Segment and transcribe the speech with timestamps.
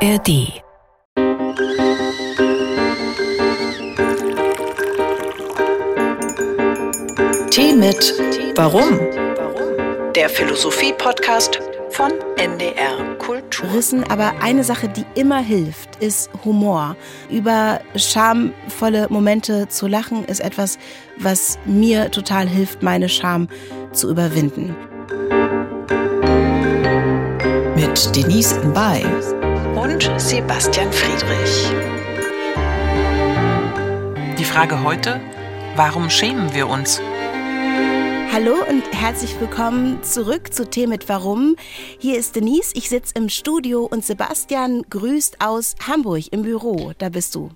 [0.00, 0.24] ARD
[7.50, 8.14] Tee mit
[8.54, 9.00] Warum?
[10.14, 11.58] Der Philosophie-Podcast
[11.90, 13.72] von NDR Kultur.
[13.74, 16.94] Rissen, aber eine Sache, die immer hilft, ist Humor.
[17.28, 20.78] Über schamvolle Momente zu lachen, ist etwas,
[21.16, 23.48] was mir total hilft, meine Scham
[23.90, 24.76] zu überwinden.
[27.74, 29.04] Mit Denise Mbay
[29.88, 31.70] und Sebastian Friedrich.
[34.38, 35.18] Die Frage heute,
[35.76, 37.00] warum schämen wir uns?
[38.30, 41.56] Hallo und herzlich willkommen zurück zu Tee mit Warum.
[41.98, 46.92] Hier ist Denise, ich sitze im Studio und Sebastian grüßt aus Hamburg im Büro.
[46.98, 47.50] Da bist du.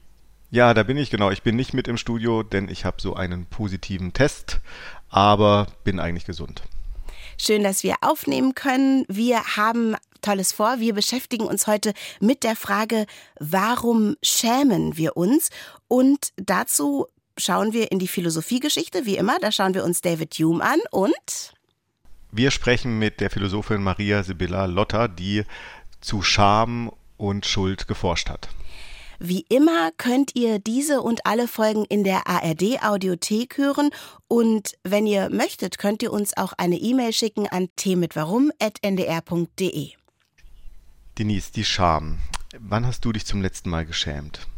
[0.51, 1.31] Ja, da bin ich genau.
[1.31, 4.63] Ich bin nicht mit im Studio, denn ich habe so einen positiven Test,
[5.11, 6.63] aber bin eigentlich gesund.
[7.45, 9.05] Schön, dass wir aufnehmen können.
[9.09, 10.79] Wir haben Tolles vor.
[10.79, 13.05] Wir beschäftigen uns heute mit der Frage,
[13.41, 15.51] warum schämen wir uns?
[15.89, 19.41] Und dazu schauen wir in die Philosophiegeschichte, wie immer.
[19.41, 21.53] Da schauen wir uns David Hume an und.
[22.31, 25.43] Wir sprechen mit der Philosophin Maria Sibylla Lotter, die
[26.01, 28.51] zu Scham und Schuld geforscht hat.
[29.25, 33.91] Wie immer könnt ihr diese und alle Folgen in der ARD Audiothek hören
[34.27, 39.91] und wenn ihr möchtet, könnt ihr uns auch eine E-Mail schicken an t-mit-warum@ndr.de.
[41.19, 42.19] Denise, die Scham.
[42.59, 44.49] Wann hast du dich zum letzten Mal geschämt?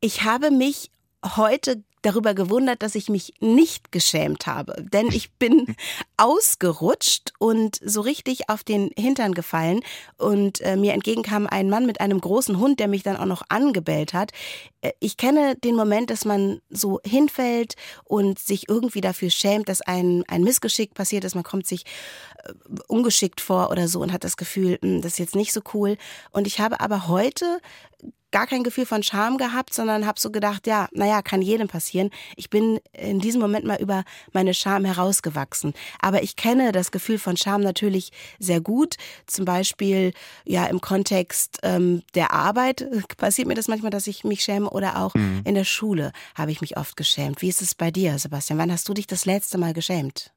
[0.00, 0.92] Ich habe mich
[1.24, 4.84] heute darüber gewundert, dass ich mich nicht geschämt habe.
[4.92, 5.76] Denn ich bin
[6.16, 9.80] ausgerutscht und so richtig auf den Hintern gefallen.
[10.16, 13.42] Und äh, mir entgegenkam ein Mann mit einem großen Hund, der mich dann auch noch
[13.48, 14.32] angebellt hat.
[14.80, 19.80] Äh, ich kenne den Moment, dass man so hinfällt und sich irgendwie dafür schämt, dass
[19.80, 21.34] ein, ein Missgeschick passiert ist.
[21.34, 21.84] Man kommt sich
[22.88, 25.96] ungeschickt vor oder so und hat das Gefühl, hm, das ist jetzt nicht so cool.
[26.30, 27.60] Und ich habe aber heute
[28.30, 32.10] gar kein Gefühl von Scham gehabt, sondern habe so gedacht, ja, naja, kann jedem passieren.
[32.36, 35.74] Ich bin in diesem Moment mal über meine Scham herausgewachsen.
[36.00, 38.96] Aber ich kenne das Gefühl von Scham natürlich sehr gut.
[39.26, 40.12] Zum Beispiel
[40.44, 42.86] ja im Kontext ähm, der Arbeit
[43.16, 45.42] passiert mir das manchmal, dass ich mich schäme oder auch mhm.
[45.44, 47.42] in der Schule habe ich mich oft geschämt.
[47.42, 48.58] Wie ist es bei dir, Sebastian?
[48.58, 50.32] Wann hast du dich das letzte Mal geschämt?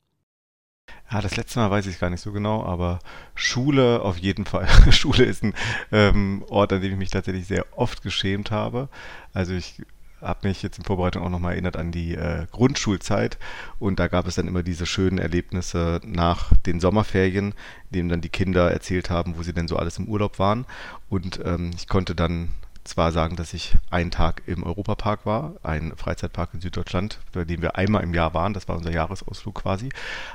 [1.14, 2.98] Ja, das letzte Mal weiß ich gar nicht so genau, aber
[3.36, 4.68] Schule auf jeden Fall.
[4.92, 5.54] Schule ist ein
[5.92, 8.90] ähm, Ort, an dem ich mich tatsächlich sehr oft geschämt habe.
[9.32, 9.84] Also ich
[10.22, 13.38] habe mich jetzt in Vorbereitung auch nochmal erinnert an die äh, Grundschulzeit
[13.78, 17.54] und da gab es dann immer diese schönen Erlebnisse nach den Sommerferien,
[17.92, 20.66] in denen dann die Kinder erzählt haben, wo sie denn so alles im Urlaub waren
[21.10, 22.50] und ähm, ich konnte dann
[22.84, 27.62] zwar sagen, dass ich einen Tag im Europapark war, ein Freizeitpark in Süddeutschland, bei dem
[27.62, 29.90] wir einmal im Jahr waren, das war unser Jahresausflug quasi,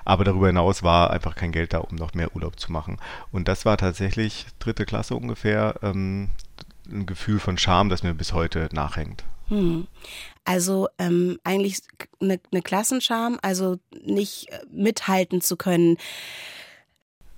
[0.04, 2.98] aber darüber hinaus war einfach kein Geld da, um noch mehr Urlaub zu machen.
[3.32, 6.30] Und das war tatsächlich dritte Klasse ungefähr ähm,
[6.90, 9.24] ein Gefühl von Scham, das mir bis heute nachhängt.
[9.48, 9.86] Hm.
[10.44, 11.80] Also ähm, eigentlich
[12.20, 15.96] eine, eine Klassenscham, also nicht äh, mithalten zu können,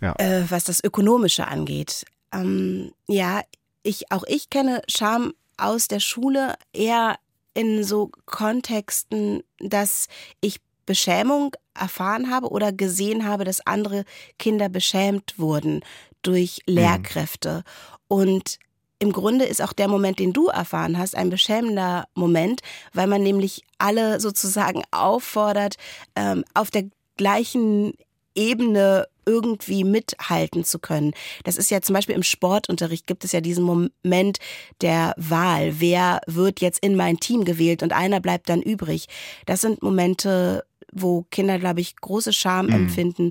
[0.01, 0.15] ja.
[0.19, 2.05] äh, was das Ökonomische angeht.
[2.33, 3.43] Ähm, ja,
[3.83, 7.19] ich, auch ich kenne Scham aus der Schule eher
[7.55, 10.09] in so Kontexten, dass
[10.41, 14.05] ich Beschämung erfahren habe oder gesehen habe, dass andere
[14.39, 15.83] Kinder beschämt wurden
[16.23, 16.75] durch mhm.
[16.75, 17.57] Lehrkräfte.
[17.57, 17.63] Mhm.
[18.09, 18.59] Und
[18.99, 22.61] im Grunde ist auch der Moment, den du erfahren hast, ein beschämender Moment,
[22.93, 25.77] weil man nämlich alle sozusagen auffordert,
[26.17, 26.85] ähm, auf der
[27.17, 27.95] gleichen
[28.35, 31.13] Ebene irgendwie mithalten zu können.
[31.45, 34.39] Das ist ja zum Beispiel im Sportunterricht gibt es ja diesen Moment
[34.81, 35.75] der Wahl.
[35.79, 39.07] Wer wird jetzt in mein Team gewählt und einer bleibt dann übrig.
[39.47, 42.73] Das sind Momente, wo Kinder, glaube ich, große Scham mhm.
[42.73, 43.31] empfinden.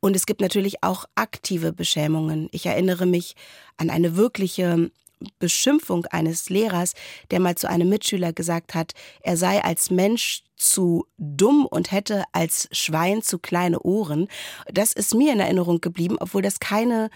[0.00, 2.48] Und es gibt natürlich auch aktive Beschämungen.
[2.52, 3.34] Ich erinnere mich
[3.76, 4.90] an eine wirkliche
[5.38, 6.94] Beschimpfung eines Lehrers,
[7.30, 12.24] der mal zu einem Mitschüler gesagt hat, er sei als Mensch zu dumm und hätte
[12.32, 14.28] als Schwein zu kleine Ohren.
[14.72, 17.10] Das ist mir in Erinnerung geblieben, obwohl das keine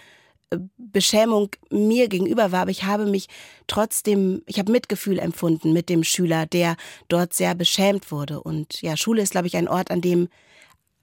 [0.50, 3.28] äh, Beschämung mir gegenüber war, aber ich habe mich
[3.66, 6.76] trotzdem, ich habe Mitgefühl empfunden mit dem Schüler, der
[7.08, 8.40] dort sehr beschämt wurde.
[8.40, 10.28] Und ja, Schule ist, glaube ich, ein Ort, an dem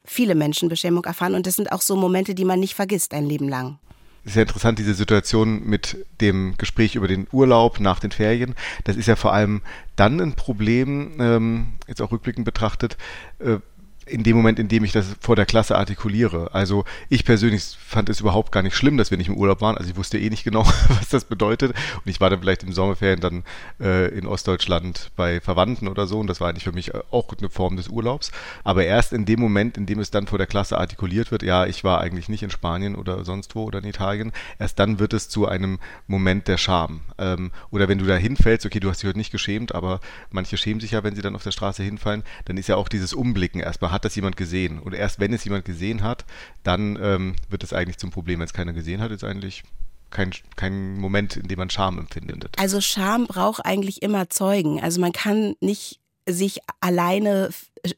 [0.05, 1.35] viele Menschen Beschämung erfahren.
[1.35, 3.79] Und das sind auch so Momente, die man nicht vergisst ein Leben lang
[4.25, 8.55] sehr interessant, diese Situation mit dem Gespräch über den Urlaub nach den Ferien.
[8.83, 9.61] Das ist ja vor allem
[9.95, 12.97] dann ein Problem, ähm, jetzt auch rückblickend betrachtet,
[13.39, 13.57] äh,
[14.09, 16.53] in dem Moment, in dem ich das vor der Klasse artikuliere.
[16.53, 19.77] Also ich persönlich fand es überhaupt gar nicht schlimm, dass wir nicht im Urlaub waren.
[19.77, 21.73] Also ich wusste eh nicht genau, was das bedeutet.
[21.95, 23.43] Und ich war dann vielleicht im Sommerferien dann
[23.79, 26.19] äh, in Ostdeutschland bei Verwandten oder so.
[26.19, 28.31] Und das war eigentlich für mich auch eine Form des Urlaubs.
[28.63, 31.65] Aber erst in dem Moment, in dem es dann vor der Klasse artikuliert wird, ja,
[31.65, 35.13] ich war eigentlich nicht in Spanien oder sonst wo oder in Italien, erst dann wird
[35.13, 37.01] es zu einem Moment der Scham.
[37.17, 39.99] Ähm, oder wenn du da hinfällst, okay, du hast dich heute nicht geschämt, aber
[40.31, 42.87] manche schämen sich ja, wenn sie dann auf der Straße hinfallen, dann ist ja auch
[42.87, 44.79] dieses Umblicken erstmal, hat das jemand gesehen?
[44.79, 46.25] Und erst wenn es jemand gesehen hat,
[46.63, 48.39] dann ähm, wird es eigentlich zum Problem.
[48.39, 49.63] Wenn es keiner gesehen hat, ist eigentlich
[50.09, 52.55] kein, kein Moment, in dem man Scham empfindet.
[52.57, 54.81] Also Scham braucht eigentlich immer Zeugen.
[54.81, 55.98] Also man kann nicht
[56.33, 57.49] sich alleine,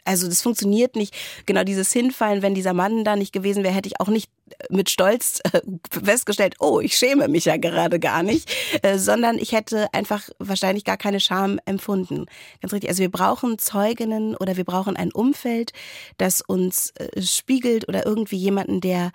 [0.05, 1.15] also das funktioniert nicht.
[1.45, 4.29] Genau dieses Hinfallen, wenn dieser Mann da nicht gewesen wäre, hätte ich auch nicht
[4.69, 5.61] mit Stolz äh,
[6.03, 8.51] festgestellt, oh, ich schäme mich ja gerade gar nicht,
[8.81, 12.25] äh, sondern ich hätte einfach wahrscheinlich gar keine Scham empfunden.
[12.61, 12.89] Ganz richtig.
[12.89, 15.73] Also wir brauchen Zeuginnen oder wir brauchen ein Umfeld,
[16.17, 19.11] das uns äh, spiegelt oder irgendwie jemanden, der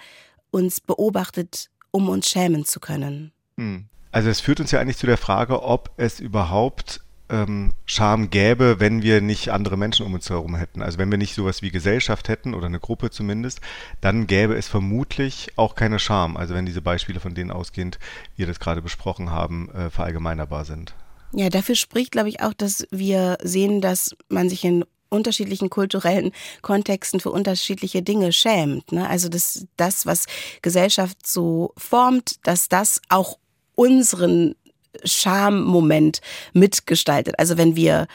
[0.50, 3.32] uns beobachtet, um uns schämen zu können.
[3.58, 3.86] Hm.
[4.12, 8.78] Also es führt uns ja eigentlich zu der Frage, ob es überhaupt ähm, Scham gäbe,
[8.78, 10.82] wenn wir nicht andere Menschen um uns herum hätten.
[10.82, 13.60] Also wenn wir nicht sowas wie Gesellschaft hätten oder eine Gruppe zumindest,
[14.00, 16.36] dann gäbe es vermutlich auch keine Scham.
[16.36, 17.98] Also wenn diese Beispiele von denen ausgehend,
[18.36, 20.94] wir das gerade besprochen haben, äh, verallgemeinerbar sind.
[21.32, 26.32] Ja, dafür spricht, glaube ich, auch, dass wir sehen, dass man sich in unterschiedlichen kulturellen
[26.62, 28.92] Kontexten für unterschiedliche Dinge schämt.
[28.92, 29.08] Ne?
[29.08, 30.26] Also dass das, was
[30.62, 33.38] Gesellschaft so formt, dass das auch
[33.74, 34.54] unseren
[35.04, 36.20] Charme-Moment
[36.52, 37.38] mitgestaltet.
[37.38, 38.06] Also wenn wir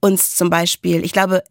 [0.00, 1.42] uns zum Beispiel, ich glaube,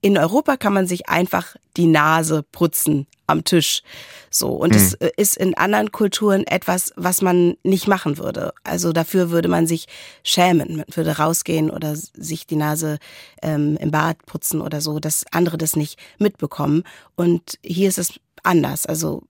[0.00, 3.82] in Europa kann man sich einfach die Nase putzen am Tisch.
[4.30, 4.50] So.
[4.50, 5.08] Und es mhm.
[5.16, 8.52] ist in anderen Kulturen etwas, was man nicht machen würde.
[8.62, 9.86] Also dafür würde man sich
[10.22, 10.78] schämen.
[10.78, 12.98] Man würde rausgehen oder sich die Nase
[13.42, 16.84] ähm, im Bad putzen oder so, dass andere das nicht mitbekommen.
[17.16, 18.86] Und hier ist es anders.
[18.86, 19.24] Also.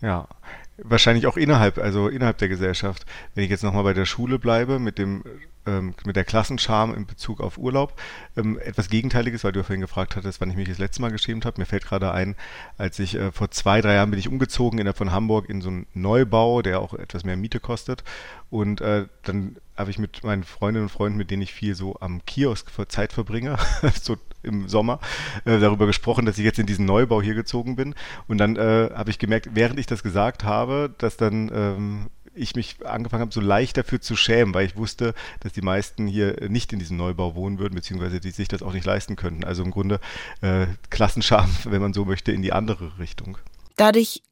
[0.00, 0.28] Ja,
[0.82, 3.04] Wahrscheinlich auch innerhalb, also innerhalb der Gesellschaft.
[3.34, 5.22] Wenn ich jetzt nochmal bei der Schule bleibe, mit dem
[5.68, 8.00] ähm, mit der Klassenscham in Bezug auf Urlaub.
[8.36, 11.10] Ähm, etwas Gegenteiliges, weil du ja vorhin gefragt hattest, wann ich mich das letzte Mal
[11.10, 11.60] geschämt habe.
[11.60, 12.36] Mir fällt gerade ein,
[12.78, 15.68] als ich äh, vor zwei, drei Jahren bin ich umgezogen innerhalb von Hamburg in so
[15.68, 18.02] einen Neubau, der auch etwas mehr Miete kostet.
[18.50, 21.96] Und äh, dann habe ich mit meinen Freundinnen und Freunden, mit denen ich viel so
[22.00, 23.58] am Kiosk Zeit verbringe,
[24.02, 25.00] so im Sommer,
[25.44, 27.94] äh, darüber gesprochen, dass ich jetzt in diesen Neubau hier gezogen bin.
[28.26, 32.06] Und dann äh, habe ich gemerkt, während ich das gesagt habe, dass dann ähm,
[32.38, 36.06] ich mich angefangen habe, so leicht dafür zu schämen, weil ich wusste, dass die meisten
[36.06, 39.44] hier nicht in diesem Neubau wohnen würden, beziehungsweise die sich das auch nicht leisten könnten.
[39.44, 40.00] Also im Grunde
[40.40, 43.38] äh, Klassenscham, wenn man so möchte, in die andere Richtung.
[43.76, 44.22] Dadurch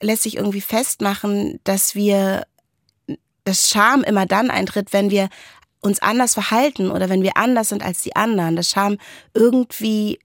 [0.00, 2.46] lässt sich irgendwie festmachen, dass wir
[3.44, 5.28] das Scham immer dann eintritt, wenn wir
[5.82, 8.56] uns anders verhalten oder wenn wir anders sind als die anderen.
[8.56, 8.96] Das Scham
[9.34, 10.18] irgendwie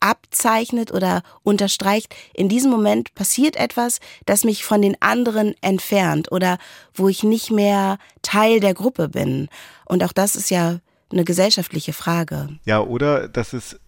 [0.00, 6.58] abzeichnet oder unterstreicht, in diesem Moment passiert etwas, das mich von den anderen entfernt oder
[6.94, 9.48] wo ich nicht mehr Teil der Gruppe bin.
[9.84, 10.78] Und auch das ist ja
[11.12, 12.48] eine gesellschaftliche Frage.
[12.64, 13.78] Ja, oder dass es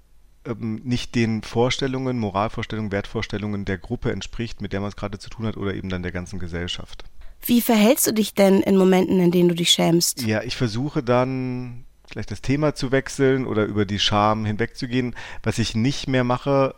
[0.47, 5.31] ähm, nicht den Vorstellungen, Moralvorstellungen, Wertvorstellungen der Gruppe entspricht, mit der man es gerade zu
[5.31, 7.05] tun hat, oder eben dann der ganzen Gesellschaft.
[7.47, 10.23] Wie verhältst du dich denn in Momenten, in denen du dich schämst?
[10.23, 15.15] Ja, ich versuche dann vielleicht das Thema zu wechseln oder über die Scham hinwegzugehen.
[15.43, 16.75] Was ich nicht mehr mache,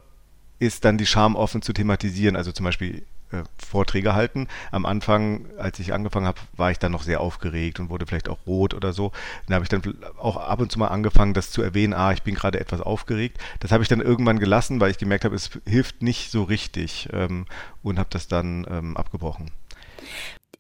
[0.59, 2.35] ist dann die Scham offen zu thematisieren.
[2.35, 4.49] Also zum Beispiel äh, Vorträge halten.
[4.71, 8.29] Am Anfang, als ich angefangen habe, war ich dann noch sehr aufgeregt und wurde vielleicht
[8.29, 9.13] auch rot oder so.
[9.47, 9.83] Dann habe ich dann
[10.17, 13.39] auch ab und zu mal angefangen, das zu erwähnen, ah, ich bin gerade etwas aufgeregt.
[13.61, 17.09] Das habe ich dann irgendwann gelassen, weil ich gemerkt habe, es hilft nicht so richtig
[17.13, 17.47] ähm,
[17.83, 19.51] und habe das dann ähm, abgebrochen.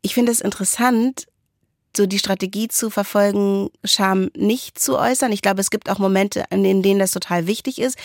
[0.06, 1.26] Ich finde es interessant,
[1.96, 5.32] so die Strategie zu verfolgen, Scham nicht zu äußern.
[5.32, 7.98] Ich glaube, es gibt auch Momente, in denen das total wichtig ist.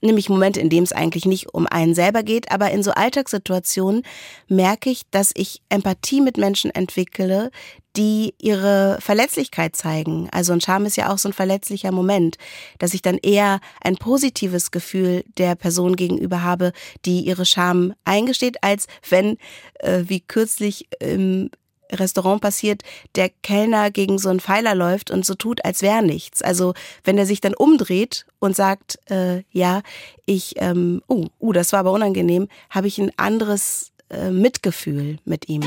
[0.00, 4.02] Nämlich Momente, in denen es eigentlich nicht um einen selber geht, aber in so Alltagssituationen
[4.46, 7.50] merke ich, dass ich Empathie mit Menschen entwickle,
[7.96, 10.28] die ihre Verletzlichkeit zeigen.
[10.30, 12.36] Also ein Scham ist ja auch so ein verletzlicher Moment,
[12.78, 16.72] dass ich dann eher ein positives Gefühl der Person gegenüber habe,
[17.04, 19.36] die ihre Scham eingesteht, als wenn,
[19.80, 21.50] äh, wie kürzlich im
[21.92, 22.82] Restaurant passiert,
[23.14, 26.42] der Kellner gegen so einen Pfeiler läuft und so tut, als wäre nichts.
[26.42, 29.82] Also wenn er sich dann umdreht und sagt, äh, ja,
[30.26, 35.48] ich, ähm, oh, uh, das war aber unangenehm, habe ich ein anderes äh, Mitgefühl mit
[35.48, 35.62] ihm.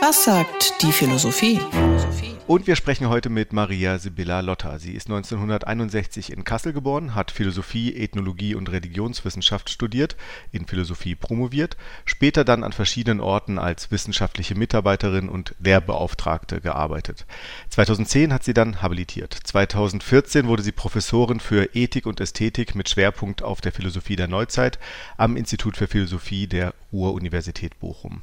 [0.00, 1.58] Was sagt die Philosophie?
[1.70, 2.25] Philosophie.
[2.48, 4.78] Und wir sprechen heute mit Maria Sibylla Lotter.
[4.78, 10.14] Sie ist 1961 in Kassel geboren, hat Philosophie, Ethnologie und Religionswissenschaft studiert,
[10.52, 17.26] in Philosophie promoviert, später dann an verschiedenen Orten als wissenschaftliche Mitarbeiterin und Lehrbeauftragte gearbeitet.
[17.70, 19.34] 2010 hat sie dann habilitiert.
[19.34, 24.78] 2014 wurde sie Professorin für Ethik und Ästhetik mit Schwerpunkt auf der Philosophie der Neuzeit
[25.16, 28.22] am Institut für Philosophie der Ruhr-Universität Bochum.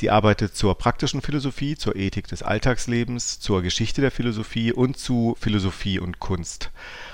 [0.00, 5.36] Sie arbeitet zur praktischen Philosophie, zur Ethik des Alltagslebens, zur Geschichte der Philosophie und zu
[5.38, 6.70] Philosophie und Kunst.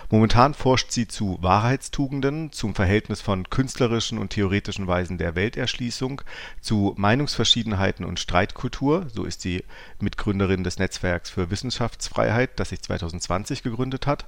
[0.09, 6.23] Momentan forscht sie zu Wahrheitstugenden, zum Verhältnis von künstlerischen und theoretischen Weisen der Welterschließung,
[6.61, 9.65] zu Meinungsverschiedenheiten und Streitkultur, so ist sie
[9.99, 14.27] Mitgründerin des Netzwerks für Wissenschaftsfreiheit, das sich 2020 gegründet hat,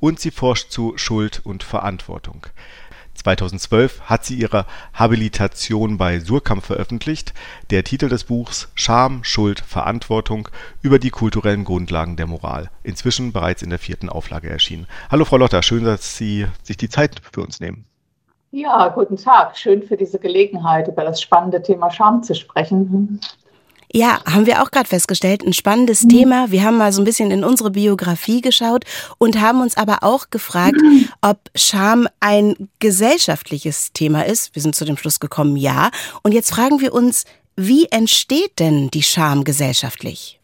[0.00, 2.46] und sie forscht zu Schuld und Verantwortung.
[3.18, 7.34] 2012 hat sie ihre Habilitation bei Surkamp veröffentlicht.
[7.70, 10.48] Der Titel des Buchs Scham, Schuld, Verantwortung
[10.82, 12.70] über die kulturellen Grundlagen der Moral.
[12.82, 14.86] Inzwischen bereits in der vierten Auflage erschienen.
[15.10, 17.84] Hallo Frau Lotter, schön, dass Sie sich die Zeit für uns nehmen.
[18.50, 19.58] Ja, guten Tag.
[19.58, 23.20] Schön für diese Gelegenheit, über das spannende Thema Scham zu sprechen.
[23.92, 26.08] Ja, haben wir auch gerade festgestellt, ein spannendes mhm.
[26.10, 26.50] Thema.
[26.50, 28.84] Wir haben mal so ein bisschen in unsere Biografie geschaut
[29.18, 31.08] und haben uns aber auch gefragt, mhm.
[31.22, 34.54] ob Scham ein gesellschaftliches Thema ist.
[34.54, 35.90] Wir sind zu dem Schluss gekommen, ja.
[36.22, 37.24] Und jetzt fragen wir uns,
[37.56, 40.37] wie entsteht denn die Scham gesellschaftlich?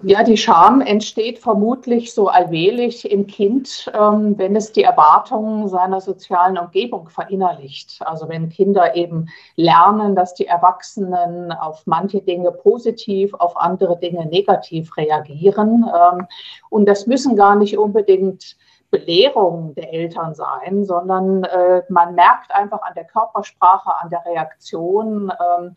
[0.00, 6.00] Ja, die Scham entsteht vermutlich so allmählich im Kind, ähm, wenn es die Erwartungen seiner
[6.00, 8.00] sozialen Umgebung verinnerlicht.
[8.00, 14.26] Also wenn Kinder eben lernen, dass die Erwachsenen auf manche Dinge positiv, auf andere Dinge
[14.26, 15.84] negativ reagieren.
[15.84, 16.26] Ähm,
[16.70, 18.56] und das müssen gar nicht unbedingt
[18.90, 25.30] Belehrungen der Eltern sein, sondern äh, man merkt einfach an der Körpersprache, an der Reaktion,
[25.30, 25.76] ähm,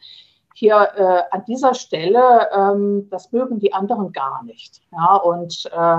[0.57, 4.81] hier äh, an dieser Stelle, ähm, das mögen die anderen gar nicht.
[4.93, 5.97] Ja, und äh,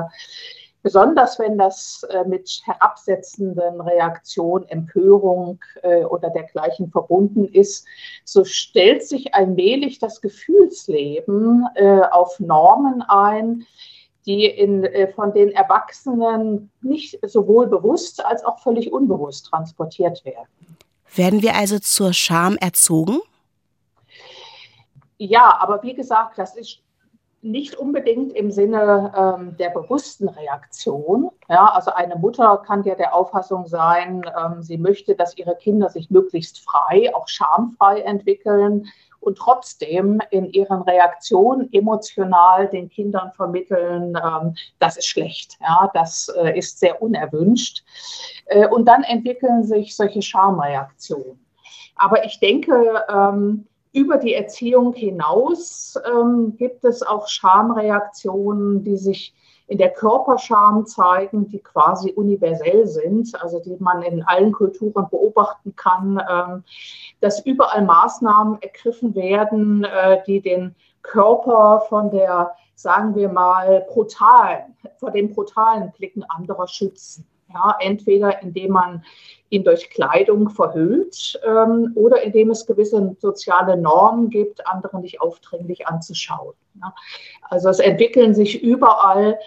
[0.83, 7.87] besonders wenn das äh, mit herabsetzenden Reaktionen, Empörung äh, oder dergleichen verbunden ist,
[8.25, 13.67] so stellt sich allmählich das Gefühlsleben äh, auf Normen ein,
[14.25, 20.49] die in, von den Erwachsenen nicht sowohl bewusst als auch völlig unbewusst transportiert werden.
[21.15, 23.21] Werden wir also zur Scham erzogen?
[25.19, 26.83] Ja, aber wie gesagt, das ist
[27.43, 31.31] nicht unbedingt im Sinne ähm, der bewussten Reaktion.
[31.49, 35.89] Ja, also eine Mutter kann ja der Auffassung sein, ähm, sie möchte, dass ihre Kinder
[35.89, 38.89] sich möglichst frei, auch schamfrei entwickeln
[39.21, 46.29] und trotzdem in ihren Reaktionen emotional den Kindern vermitteln, ähm, das ist schlecht, ja, das
[46.29, 47.85] äh, ist sehr unerwünscht.
[48.47, 51.45] Äh, und dann entwickeln sich solche Schamreaktionen.
[51.97, 53.67] Aber ich denke, ähm,
[53.97, 59.35] über die Erziehung hinaus ähm, gibt es auch Schamreaktionen, die sich
[59.69, 65.75] in der Körperscham zeigen, die quasi universell sind, also die man in allen Kulturen beobachten
[65.75, 66.65] kann, ähm,
[67.21, 74.77] dass überall Maßnahmen ergriffen werden, äh, die den Körper von der, sagen wir mal, brutalen,
[74.99, 77.27] vor den brutalen Blicken anderer schützen.
[77.53, 79.05] Ja, entweder indem man
[79.51, 85.87] ihn durch Kleidung verhüllt ähm, oder indem es gewisse soziale Normen gibt, andere nicht aufdringlich
[85.87, 86.55] anzuschauen.
[86.81, 86.93] Ja.
[87.43, 89.39] Also es entwickeln sich überall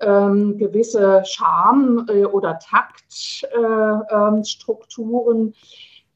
[0.00, 5.54] ähm, gewisse Scham- äh, oder Taktstrukturen, äh, äh,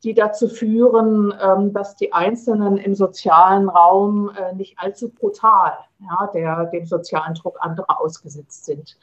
[0.04, 6.30] die dazu führen, ähm, dass die Einzelnen im sozialen Raum äh, nicht allzu brutal ja,
[6.34, 8.96] der, dem sozialen Druck anderer ausgesetzt sind.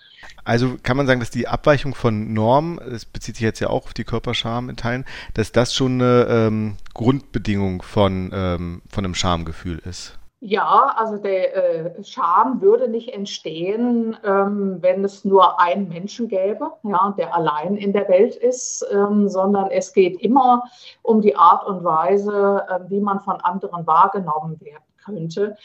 [0.43, 3.85] Also kann man sagen, dass die Abweichung von Normen, das bezieht sich jetzt ja auch
[3.85, 9.15] auf die Körperscham in Teilen, dass das schon eine ähm, Grundbedingung von, ähm, von einem
[9.15, 10.19] Schamgefühl ist?
[10.43, 16.71] Ja, also der äh, Scham würde nicht entstehen, ähm, wenn es nur einen Menschen gäbe,
[16.81, 20.63] ja, der allein in der Welt ist, ähm, sondern es geht immer
[21.03, 25.57] um die Art und Weise, äh, wie man von anderen wahrgenommen werden könnte.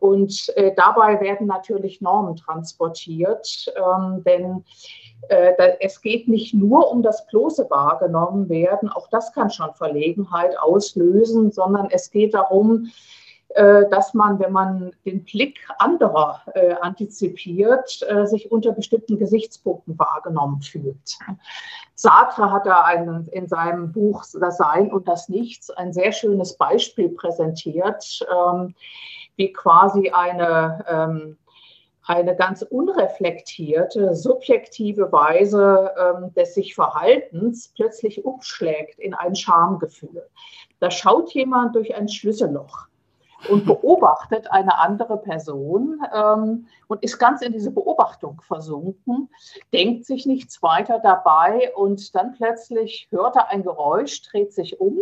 [0.00, 4.64] Und äh, dabei werden natürlich Normen transportiert, ähm, denn
[5.28, 10.58] äh, es geht nicht nur um das bloße wahrgenommen werden, auch das kann schon Verlegenheit
[10.58, 12.90] auslösen, sondern es geht darum,
[13.54, 20.60] dass man, wenn man den Blick anderer äh, antizipiert, äh, sich unter bestimmten Gesichtspunkten wahrgenommen
[20.60, 21.18] fühlt.
[21.94, 26.56] Sartre hat da einen, in seinem Buch Das Sein und das Nichts ein sehr schönes
[26.56, 28.74] Beispiel präsentiert, ähm,
[29.36, 31.38] wie quasi eine, ähm,
[32.06, 40.28] eine ganz unreflektierte, subjektive Weise ähm, des sich Verhaltens plötzlich umschlägt in ein Schamgefühl.
[40.80, 42.88] Da schaut jemand durch ein Schlüsselloch
[43.48, 49.28] und beobachtet eine andere Person ähm, und ist ganz in diese Beobachtung versunken,
[49.72, 54.98] denkt sich nichts weiter dabei und dann plötzlich hört er ein Geräusch, dreht sich um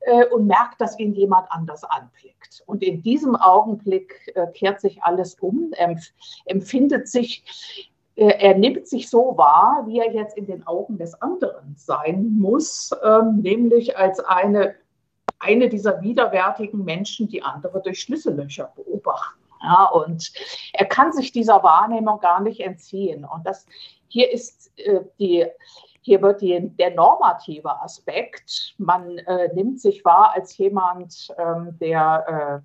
[0.00, 2.62] äh, und merkt, dass ihn jemand anders anblickt.
[2.66, 6.12] Und in diesem Augenblick äh, kehrt sich alles um, empf
[6.46, 11.20] empfindet sich äh, er nimmt sich so wahr, wie er jetzt in den Augen des
[11.22, 14.74] anderen sein muss, ähm, nämlich als eine
[15.42, 19.40] eine dieser widerwärtigen Menschen die andere durch Schlüssellöcher beobachten.
[19.62, 20.32] Ja, und
[20.72, 23.24] er kann sich dieser Wahrnehmung gar nicht entziehen.
[23.24, 23.66] Und das
[24.08, 25.46] hier ist äh, die,
[26.00, 28.74] hier wird die, der normative Aspekt.
[28.78, 32.62] Man äh, nimmt sich wahr als jemand, ähm, der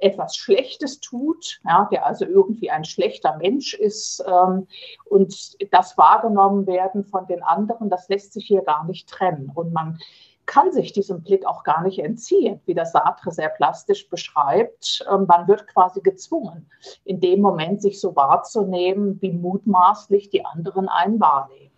[0.00, 4.24] äh, etwas Schlechtes tut, ja, der also irgendwie ein schlechter Mensch ist.
[4.26, 4.68] Ähm,
[5.04, 9.50] und das wahrgenommen werden von den anderen, das lässt sich hier gar nicht trennen.
[9.54, 9.98] Und man
[10.46, 15.04] kann sich diesem Blick auch gar nicht entziehen, wie das Sartre sehr plastisch beschreibt.
[15.10, 16.70] Ähm, man wird quasi gezwungen,
[17.04, 21.70] in dem Moment sich so wahrzunehmen, wie mutmaßlich die anderen einen wahrnehmen.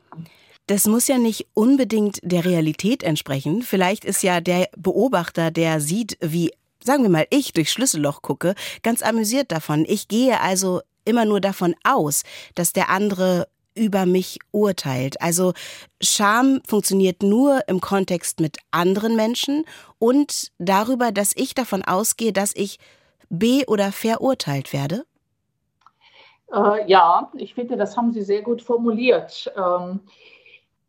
[0.66, 3.62] Das muss ja nicht unbedingt der Realität entsprechen.
[3.62, 6.52] Vielleicht ist ja der Beobachter, der sieht, wie,
[6.84, 9.86] sagen wir mal, ich durch Schlüsselloch gucke, ganz amüsiert davon.
[9.88, 12.22] Ich gehe also immer nur davon aus,
[12.54, 15.20] dass der andere über mich urteilt.
[15.20, 15.52] Also
[16.00, 19.64] Scham funktioniert nur im Kontext mit anderen Menschen
[19.98, 22.78] und darüber, dass ich davon ausgehe, dass ich
[23.28, 25.04] be- oder verurteilt werde?
[26.52, 29.52] Äh, ja, ich finde, das haben Sie sehr gut formuliert.
[29.56, 30.00] Ähm,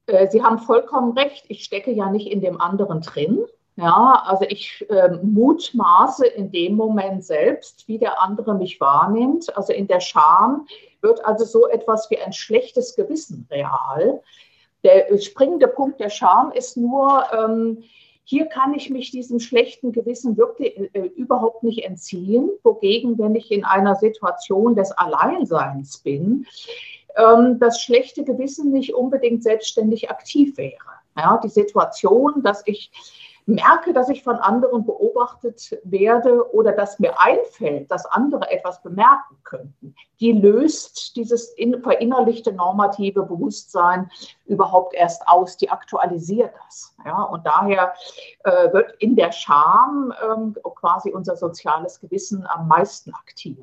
[0.06, 1.46] äh, Sie haben vollkommen recht.
[1.50, 3.46] Ich stecke ja nicht in dem anderen drin.
[3.80, 9.56] Ja, also ich äh, mutmaße in dem Moment selbst, wie der andere mich wahrnimmt.
[9.56, 10.68] Also in der Scham
[11.00, 14.22] wird also so etwas wie ein schlechtes Gewissen real.
[14.84, 17.84] Der springende Punkt der Scham ist nur, ähm,
[18.26, 22.50] hier kann ich mich diesem schlechten Gewissen wirklich äh, überhaupt nicht entziehen.
[22.64, 26.46] Wogegen, wenn ich in einer Situation des Alleinseins bin,
[27.16, 30.76] ähm, das schlechte Gewissen nicht unbedingt selbstständig aktiv wäre.
[31.18, 32.92] Ja, die Situation, dass ich
[33.50, 39.38] merke, dass ich von anderen beobachtet werde oder dass mir einfällt, dass andere etwas bemerken
[39.44, 41.54] könnten, die löst dieses
[41.84, 44.10] verinnerlichte normative Bewusstsein
[44.46, 46.96] überhaupt erst aus, die aktualisiert das.
[47.06, 47.94] Ja, und daher
[48.44, 53.58] äh, wird in der Scham äh, quasi unser soziales Gewissen am meisten aktiv.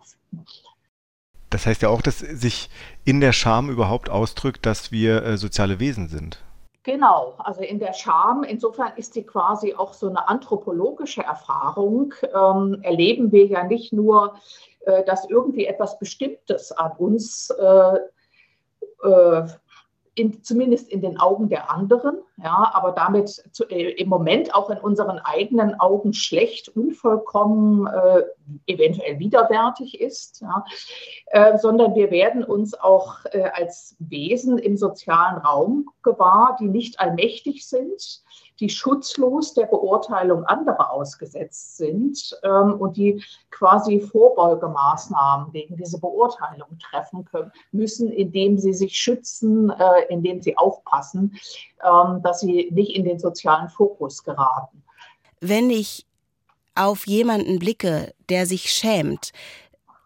[1.50, 2.68] Das heißt ja auch, dass sich
[3.04, 6.42] in der Scham überhaupt ausdrückt, dass wir äh, soziale Wesen sind.
[6.86, 12.14] Genau, also in der Scham, insofern ist die quasi auch so eine anthropologische Erfahrung.
[12.32, 14.36] Ähm, erleben wir ja nicht nur,
[14.82, 17.96] äh, dass irgendwie etwas Bestimmtes an uns äh,
[19.02, 19.48] äh,
[20.16, 24.70] in, zumindest in den Augen der anderen, ja, aber damit zu, äh, im Moment auch
[24.70, 28.22] in unseren eigenen Augen schlecht, unvollkommen, äh,
[28.66, 30.64] eventuell widerwärtig ist, ja,
[31.26, 36.98] äh, sondern wir werden uns auch äh, als Wesen im sozialen Raum gewahr, die nicht
[36.98, 38.22] allmächtig sind,
[38.60, 46.78] die schutzlos der Beurteilung anderer ausgesetzt sind ähm, und die quasi Vorbeugemaßnahmen gegen diese Beurteilung
[46.78, 51.38] treffen können, müssen, indem sie sich schützen, äh, indem sie aufpassen,
[51.84, 54.82] ähm, dass sie nicht in den sozialen Fokus geraten.
[55.40, 56.06] Wenn ich
[56.74, 59.32] auf jemanden blicke, der sich schämt,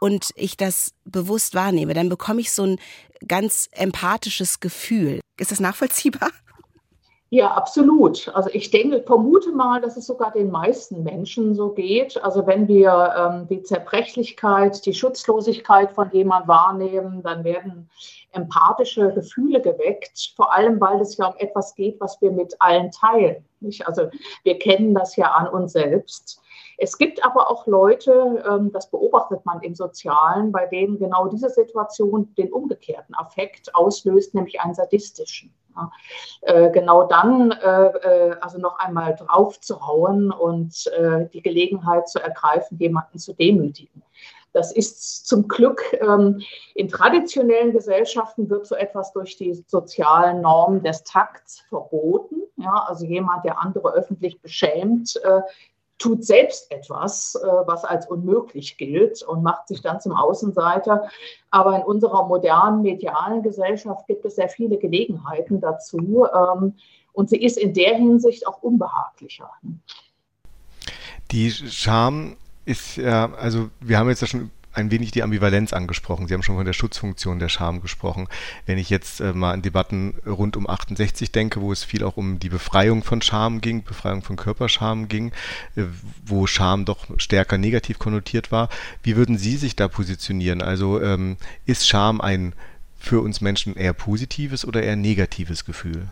[0.01, 2.81] und ich das bewusst wahrnehme, dann bekomme ich so ein
[3.29, 5.21] ganz empathisches Gefühl.
[5.39, 6.31] Ist das nachvollziehbar?
[7.33, 8.29] Ja, absolut.
[8.35, 12.21] Also ich denke, vermute mal, dass es sogar den meisten Menschen so geht.
[12.25, 17.89] Also wenn wir ähm, die Zerbrechlichkeit, die Schutzlosigkeit von jemandem wahrnehmen, dann werden
[18.33, 22.91] empathische Gefühle geweckt, vor allem weil es ja um etwas geht, was wir mit allen
[22.91, 23.45] teilen.
[23.61, 23.87] Nicht?
[23.87, 24.09] Also
[24.43, 26.43] wir kennen das ja an uns selbst.
[26.79, 31.49] Es gibt aber auch Leute, ähm, das beobachtet man im Sozialen, bei denen genau diese
[31.49, 35.55] Situation den umgekehrten Affekt auslöst, nämlich einen sadistischen.
[36.43, 42.79] Äh, genau dann äh, äh, also noch einmal draufzuhauen und äh, die Gelegenheit zu ergreifen,
[42.79, 44.03] jemanden zu demütigen.
[44.53, 46.41] Das ist zum Glück ähm,
[46.75, 52.43] in traditionellen Gesellschaften wird so etwas durch die sozialen Normen des Takts verboten.
[52.57, 55.19] Ja, also jemand, der andere öffentlich beschämt,
[56.01, 61.09] tut selbst etwas, äh, was als unmöglich gilt und macht sich dann zum Außenseiter.
[61.51, 66.27] Aber in unserer modernen medialen Gesellschaft gibt es sehr viele Gelegenheiten dazu.
[66.35, 66.75] Ähm,
[67.13, 69.51] und sie ist in der Hinsicht auch unbehaglicher.
[71.31, 76.29] Die Scham ist also wir haben jetzt ja schon ein wenig die Ambivalenz angesprochen.
[76.29, 78.29] Sie haben schon von der Schutzfunktion der Scham gesprochen.
[78.67, 82.17] Wenn ich jetzt äh, mal an Debatten rund um 68 denke, wo es viel auch
[82.17, 85.33] um die Befreiung von Scham ging, Befreiung von Körperscham ging,
[85.77, 85.83] äh,
[86.25, 88.69] wo Scham doch stärker negativ konnotiert war,
[89.03, 90.63] wie würden Sie sich da positionieren?
[90.63, 92.55] Also ähm, ist Scham ein
[92.99, 96.09] für uns Menschen eher positives oder eher negatives Gefühl?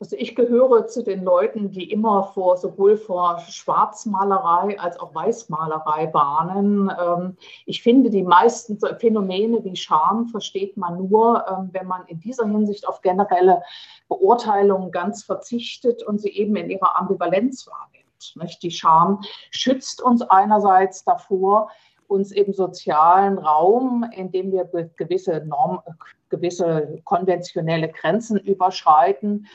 [0.00, 6.12] Also ich gehöre zu den Leuten, die immer vor sowohl vor Schwarzmalerei als auch Weißmalerei
[6.14, 6.90] warnen.
[6.98, 7.36] Ähm,
[7.66, 12.46] ich finde, die meisten Phänomene wie Scham versteht man nur, ähm, wenn man in dieser
[12.46, 13.62] Hinsicht auf generelle
[14.08, 18.62] Beurteilungen ganz verzichtet und sie eben in ihrer Ambivalenz wahrnimmt.
[18.62, 21.68] Die Scham schützt uns einerseits davor,
[22.06, 24.64] uns im sozialen Raum, in dem wir
[24.96, 25.80] gewisse Norm,
[26.30, 29.46] gewisse konventionelle Grenzen überschreiten,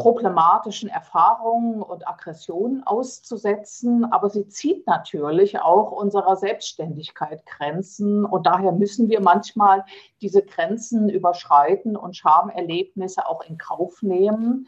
[0.00, 8.72] problematischen Erfahrungen und Aggressionen auszusetzen, aber sie zieht natürlich auch unserer Selbstständigkeit Grenzen und daher
[8.72, 9.84] müssen wir manchmal
[10.22, 14.66] diese Grenzen überschreiten und Schamerlebnisse auch in Kauf nehmen.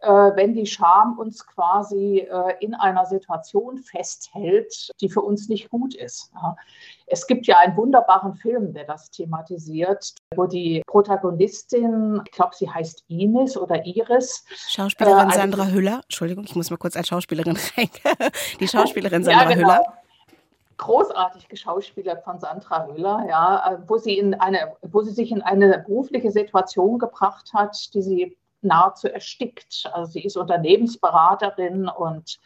[0.00, 5.70] Äh, wenn die Scham uns quasi äh, in einer Situation festhält, die für uns nicht
[5.70, 6.32] gut ist.
[7.06, 12.70] Es gibt ja einen wunderbaren Film, der das thematisiert, wo die Protagonistin, ich glaube, sie
[12.70, 14.44] heißt Ines oder Iris.
[14.68, 16.00] Schauspielerin äh, Sandra Hüller.
[16.04, 17.90] Entschuldigung, ich muss mal kurz als Schauspielerin rein.
[18.60, 19.68] Die Schauspielerin Sandra ja, genau.
[19.68, 19.82] Hüller
[20.78, 25.84] großartig geschauspielert von Sandra Hüller, ja, wo sie in eine, wo sie sich in eine
[25.86, 29.88] berufliche Situation gebracht hat, die sie nahezu erstickt.
[29.92, 32.38] Also sie ist Unternehmensberaterin und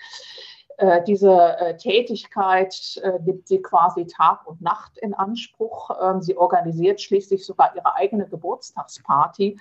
[0.79, 5.91] äh, diese äh, Tätigkeit äh, nimmt sie quasi Tag und Nacht in Anspruch.
[6.03, 9.59] Ähm, sie organisiert schließlich sogar ihre eigene Geburtstagsparty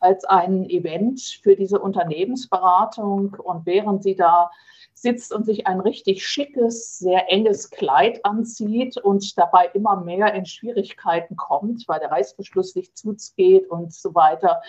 [0.00, 3.36] als ein Event für diese Unternehmensberatung.
[3.42, 4.50] Und während sie da
[4.94, 10.46] sitzt und sich ein richtig schickes, sehr enges Kleid anzieht und dabei immer mehr in
[10.46, 14.62] Schwierigkeiten kommt, weil der Reißverschluss nicht zugeht und so weiter,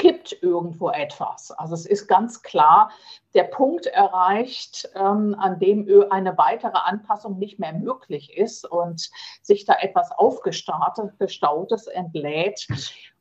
[0.00, 1.50] kippt irgendwo etwas.
[1.50, 2.90] Also es ist ganz klar
[3.34, 9.10] der Punkt erreicht, ähm, an dem eine weitere Anpassung nicht mehr möglich ist und
[9.42, 12.66] sich da etwas aufgestautes entlädt.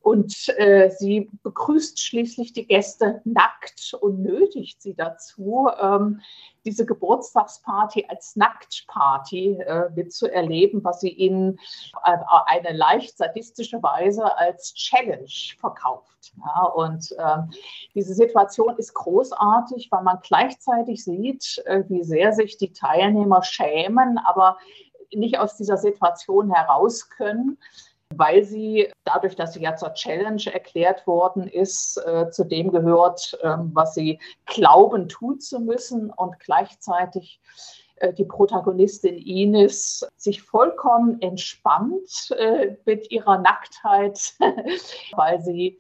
[0.01, 6.21] Und äh, sie begrüßt schließlich die Gäste nackt und nötigt sie dazu, ähm,
[6.65, 11.59] diese Geburtstagsparty als Nacktparty äh, mitzuerleben, was sie ihnen
[12.05, 15.27] äh, eine leicht sadistische Weise als Challenge
[15.59, 16.33] verkauft.
[16.45, 17.49] Ja, und ähm,
[17.93, 24.17] diese Situation ist großartig, weil man gleichzeitig sieht, äh, wie sehr sich die Teilnehmer schämen,
[24.17, 24.57] aber
[25.13, 27.57] nicht aus dieser Situation heraus können
[28.19, 33.39] weil sie dadurch, dass sie ja zur Challenge erklärt worden ist, äh, zu dem gehört,
[33.41, 37.39] äh, was sie glauben tun zu müssen und gleichzeitig
[37.95, 44.34] äh, die Protagonistin Ines sich vollkommen entspannt äh, mit ihrer Nacktheit,
[45.13, 45.79] weil sie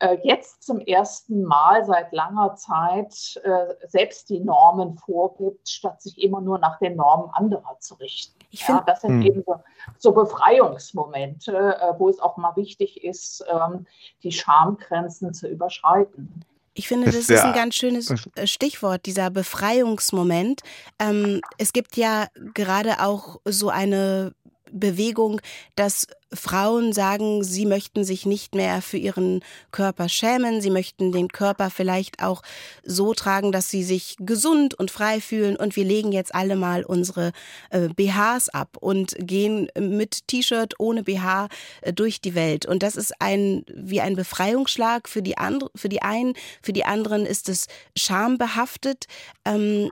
[0.00, 3.40] äh, jetzt zum ersten Mal seit langer Zeit
[3.86, 8.37] selbst die Normen vorgibt, statt sich immer nur nach den Normen anderer zu richten.
[8.50, 9.26] Ich ja, das sind mh.
[9.26, 9.60] eben so,
[9.98, 13.86] so Befreiungsmomente, äh, wo es auch mal wichtig ist, ähm,
[14.22, 16.44] die Schamgrenzen zu überschreiten.
[16.74, 20.62] Ich finde, das, das ist ein ganz schönes Stichwort, dieser Befreiungsmoment.
[21.00, 24.32] Ähm, es gibt ja gerade auch so eine
[24.70, 25.40] Bewegung,
[25.74, 31.28] dass Frauen sagen, sie möchten sich nicht mehr für ihren Körper schämen, sie möchten den
[31.28, 32.42] Körper vielleicht auch
[32.84, 35.56] so tragen, dass sie sich gesund und frei fühlen.
[35.56, 37.32] Und wir legen jetzt alle mal unsere
[37.70, 41.48] äh, BHs ab und gehen mit T-Shirt ohne BH
[41.80, 42.66] äh, durch die Welt.
[42.66, 46.84] Und das ist ein wie ein Befreiungsschlag für die andere, für die einen, für die
[46.84, 49.06] anderen ist es schambehaftet.
[49.44, 49.90] Ähm,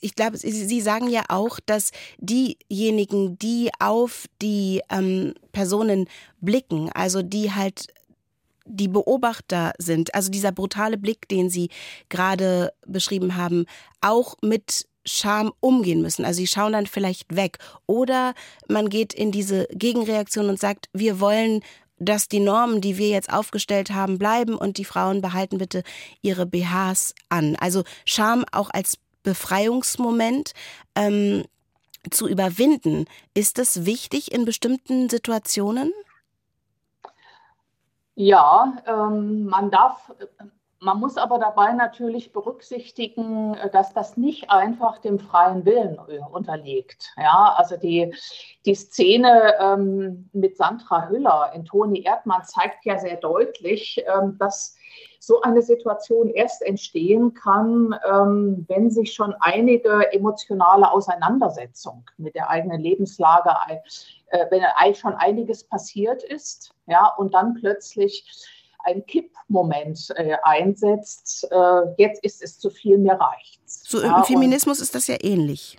[0.00, 6.08] ich glaube, Sie, sagen ja auch, dass diejenigen, die auf die ähm, Personen
[6.40, 7.88] blicken, also die halt
[8.70, 11.70] die Beobachter sind, also dieser brutale Blick, den Sie
[12.10, 13.64] gerade beschrieben haben,
[14.00, 16.26] auch mit Scham umgehen müssen.
[16.26, 17.58] Also sie schauen dann vielleicht weg.
[17.86, 18.34] Oder
[18.68, 21.62] man geht in diese Gegenreaktion und sagt, wir wollen
[22.00, 25.82] dass die Normen, die wir jetzt aufgestellt haben, bleiben und die Frauen behalten bitte
[26.22, 27.56] ihre BHs an.
[27.56, 30.52] Also Scham auch als Befreiungsmoment
[30.94, 31.44] ähm,
[32.10, 33.04] zu überwinden.
[33.34, 35.92] Ist das wichtig in bestimmten Situationen?
[38.14, 40.10] Ja, ähm, man darf,
[40.80, 45.98] man muss aber dabei natürlich berücksichtigen, dass das nicht einfach dem freien Willen
[46.32, 47.12] unterliegt.
[47.16, 48.14] Ja, also die,
[48.64, 54.77] die Szene ähm, mit Sandra Hüller in Toni Erdmann zeigt ja sehr deutlich, ähm, dass
[55.18, 62.50] so eine Situation erst entstehen kann, ähm, wenn sich schon einige emotionale Auseinandersetzung mit der
[62.50, 63.50] eigenen Lebenslage,
[64.28, 64.62] äh, wenn
[64.94, 68.24] schon einiges passiert ist, ja, und dann plötzlich
[68.84, 73.84] ein Kippmoment äh, einsetzt, äh, jetzt ist es zu viel, mir reicht's.
[73.88, 75.78] So im ja, Feminismus ist das ja ähnlich.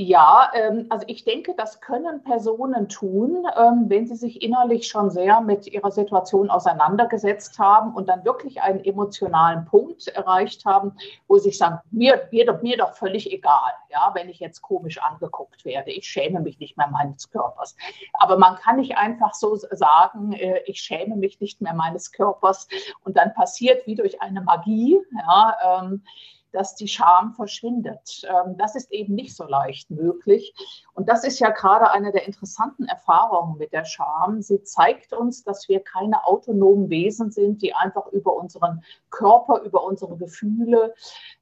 [0.00, 5.10] Ja, ähm, also ich denke, das können Personen tun, ähm, wenn sie sich innerlich schon
[5.10, 10.92] sehr mit ihrer Situation auseinandergesetzt haben und dann wirklich einen emotionalen Punkt erreicht haben,
[11.26, 15.64] wo sie sagen, mir, mir, mir doch völlig egal, ja, wenn ich jetzt komisch angeguckt
[15.64, 15.90] werde.
[15.90, 17.74] Ich schäme mich nicht mehr meines Körpers.
[18.12, 22.68] Aber man kann nicht einfach so sagen, äh, ich schäme mich nicht mehr meines Körpers
[23.02, 26.04] und dann passiert wie durch eine Magie, ja, ähm,
[26.52, 28.22] dass die Scham verschwindet.
[28.28, 30.54] Ähm, das ist eben nicht so leicht möglich.
[30.94, 34.42] Und das ist ja gerade eine der interessanten Erfahrungen mit der Scham.
[34.42, 39.84] Sie zeigt uns, dass wir keine autonomen Wesen sind, die einfach über unseren Körper, über
[39.84, 40.94] unsere Gefühle,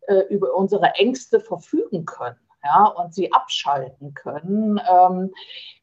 [0.09, 2.37] äh, über unsere Ängste verfügen können.
[2.65, 4.81] Ja, und sie abschalten können.
[4.91, 5.33] Ähm,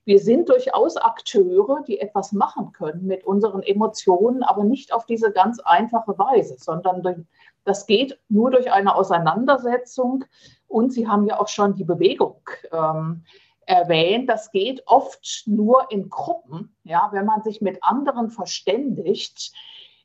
[0.04, 5.32] wir sind durchaus Akteure, die etwas machen können mit unseren Emotionen, aber nicht auf diese
[5.32, 7.18] ganz einfache Weise, sondern durch,
[7.66, 10.26] das geht nur durch eine Auseinandersetzung.
[10.68, 13.26] Und Sie haben ja auch schon die Bewegung ähm,
[13.66, 14.30] erwähnt.
[14.30, 16.76] Das geht oft nur in Gruppen.
[16.84, 19.54] Ja, wenn man sich mit anderen verständigt,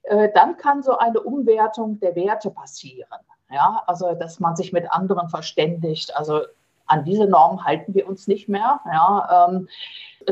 [0.05, 3.21] äh, dann kann so eine Umwertung der Werte passieren.
[3.51, 6.17] Ja, also dass man sich mit anderen verständigt.
[6.17, 6.43] Also
[6.89, 8.81] an diese Norm halten wir uns nicht mehr.
[8.87, 9.69] Ja, ähm,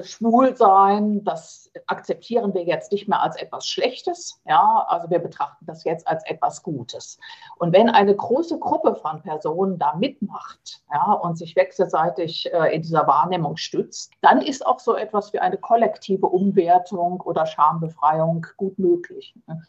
[0.03, 4.41] schwul sein, das akzeptieren wir jetzt nicht mehr als etwas Schlechtes.
[4.47, 7.19] Ja, also wir betrachten das jetzt als etwas Gutes.
[7.59, 12.83] Und wenn eine große Gruppe von Personen da mitmacht ja, und sich wechselseitig äh, in
[12.83, 18.79] dieser Wahrnehmung stützt, dann ist auch so etwas wie eine kollektive Umwertung oder Schambefreiung gut
[18.79, 19.35] möglich.
[19.47, 19.63] Ne?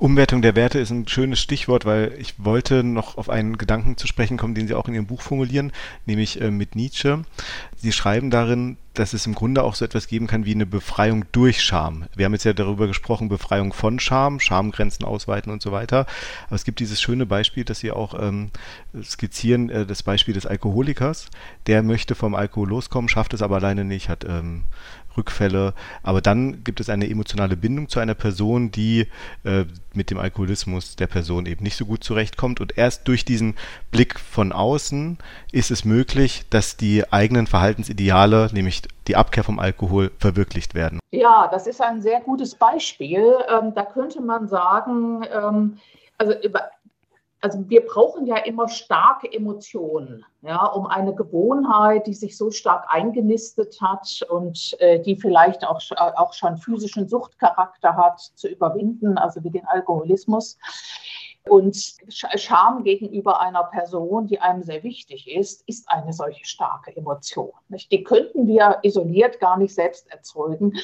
[0.00, 4.06] Umwertung der Werte ist ein schönes Stichwort, weil ich wollte noch auf einen Gedanken zu
[4.06, 5.72] sprechen kommen, den Sie auch in Ihrem Buch formulieren,
[6.06, 7.22] nämlich äh, mit Nietzsche.
[7.76, 11.26] Sie schreiben darin, dass es im Grunde auch so etwas geben kann wie eine Befreiung
[11.32, 12.06] durch Scham.
[12.16, 16.06] Wir haben jetzt ja darüber gesprochen, Befreiung von Scham, Schamgrenzen ausweiten und so weiter.
[16.46, 18.50] Aber es gibt dieses schöne Beispiel, das Sie auch ähm,
[19.02, 21.28] skizzieren, äh, das Beispiel des Alkoholikers.
[21.66, 24.64] Der möchte vom Alkohol loskommen, schafft es aber alleine nicht, hat ähm,
[25.16, 25.74] Rückfälle.
[26.02, 29.06] Aber dann gibt es eine emotionale Bindung zu einer Person, die
[29.44, 32.60] äh, mit dem Alkoholismus der Person eben nicht so gut zurechtkommt.
[32.60, 33.56] Und erst durch diesen
[33.90, 35.18] Blick von außen
[35.52, 41.00] ist es möglich, dass die eigenen Verhaltensideale, nämlich die Abkehr vom Alkohol, verwirklicht werden.
[41.10, 43.34] Ja, das ist ein sehr gutes Beispiel.
[43.48, 45.78] Ähm, da könnte man sagen, ähm,
[46.18, 46.70] also über
[47.40, 52.84] also wir brauchen ja immer starke Emotionen, ja, um eine Gewohnheit, die sich so stark
[52.88, 59.42] eingenistet hat und äh, die vielleicht auch, auch schon physischen Suchtcharakter hat, zu überwinden, also
[59.42, 60.58] wie den Alkoholismus.
[61.48, 67.52] Und Scham gegenüber einer Person, die einem sehr wichtig ist, ist eine solche starke Emotion.
[67.90, 70.74] Die könnten wir isoliert gar nicht selbst erzeugen.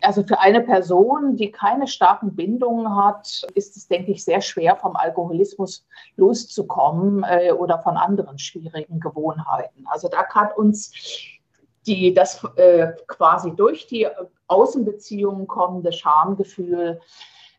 [0.00, 4.76] Also für eine Person, die keine starken Bindungen hat, ist es, denke ich, sehr schwer,
[4.76, 9.86] vom Alkoholismus loszukommen äh, oder von anderen schwierigen Gewohnheiten.
[9.86, 10.92] Also da kann uns
[11.86, 14.08] die, das äh, quasi durch die
[14.48, 17.00] Außenbeziehungen kommende Schamgefühl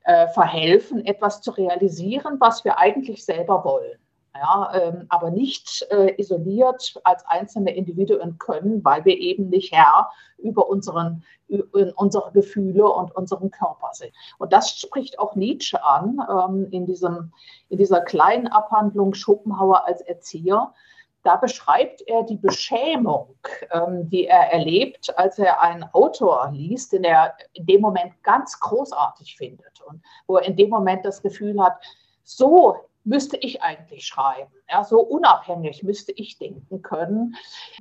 [0.04, 3.98] äh, verhelfen, etwas zu realisieren, was wir eigentlich selber wollen.
[4.34, 10.10] Ja, ähm, aber nicht äh, isoliert als einzelne Individuen können, weil wir eben nicht Herr
[10.38, 14.14] über unseren, über unsere Gefühle und unseren Körper sind.
[14.38, 17.34] Und das spricht auch Nietzsche an ähm, in, diesem,
[17.68, 20.74] in dieser kleinen Abhandlung Schopenhauer als Erzieher,
[21.24, 23.36] da beschreibt er die Beschämung,
[23.72, 28.60] ähm, die er erlebt, als er einen Autor liest, den er in dem Moment ganz
[28.60, 31.78] großartig findet und wo er in dem Moment das Gefühl hat,
[32.24, 34.52] so müsste ich eigentlich schreiben.
[34.70, 37.36] Ja, so unabhängig müsste ich denken können.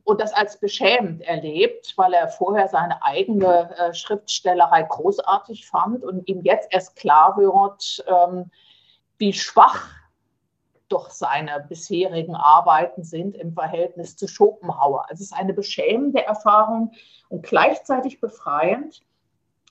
[0.04, 6.26] Und das als beschämend erlebt, weil er vorher seine eigene äh, Schriftstellerei großartig fand und
[6.26, 8.50] ihm jetzt erst klar wird, ähm,
[9.18, 9.99] wie schwach
[10.90, 15.06] doch seine bisherigen Arbeiten sind im Verhältnis zu Schopenhauer.
[15.08, 16.92] Also es ist eine beschämende Erfahrung
[17.28, 19.02] und gleichzeitig befreiend,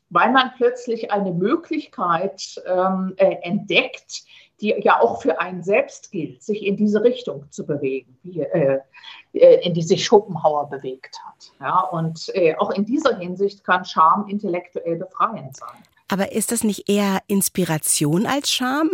[0.09, 4.23] weil man plötzlich eine Möglichkeit ähm, äh, entdeckt,
[4.61, 8.79] die ja auch für einen selbst gilt, sich in diese Richtung zu bewegen, wie, äh,
[9.33, 11.51] äh in die sich Schopenhauer bewegt hat.
[11.59, 15.77] Ja, und äh, auch in dieser Hinsicht kann Scham intellektuell befreiend sein.
[16.11, 18.89] Aber ist das nicht eher Inspiration als Scham?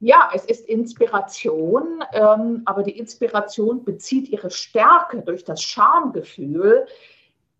[0.00, 6.86] Ja, es ist Inspiration, ähm, aber die Inspiration bezieht ihre Stärke durch das Schamgefühl,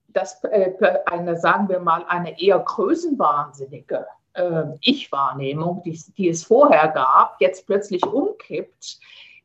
[0.08, 0.72] dass äh,
[1.06, 7.66] eine, sagen wir mal, eine eher größenwahnsinnige äh, Ich-Wahrnehmung, die, die, es vorher gab, jetzt
[7.66, 8.98] plötzlich umkippt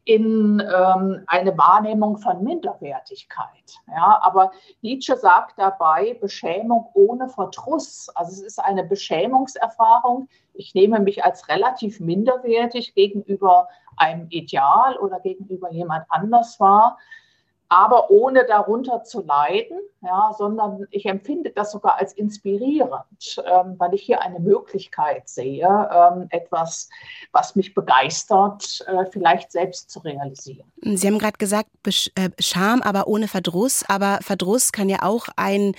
[0.03, 3.79] in ähm, eine Wahrnehmung von Minderwertigkeit.
[3.87, 8.09] Ja, aber Nietzsche sagt dabei Beschämung ohne Verdruss.
[8.15, 10.27] Also es ist eine Beschämungserfahrung.
[10.53, 16.97] Ich nehme mich als relativ minderwertig gegenüber einem Ideal oder gegenüber jemand anders wahr
[17.71, 23.93] aber ohne darunter zu leiden, ja, sondern ich empfinde das sogar als inspirierend, ähm, weil
[23.93, 26.89] ich hier eine Möglichkeit sehe, ähm, etwas,
[27.31, 30.69] was mich begeistert, äh, vielleicht selbst zu realisieren.
[30.81, 33.85] Sie haben gerade gesagt, äh, Scham, aber ohne Verdruss.
[33.87, 35.73] Aber Verdruss kann ja auch ein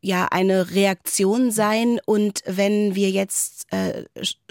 [0.00, 4.04] ja eine Reaktion sein und wenn wir jetzt äh,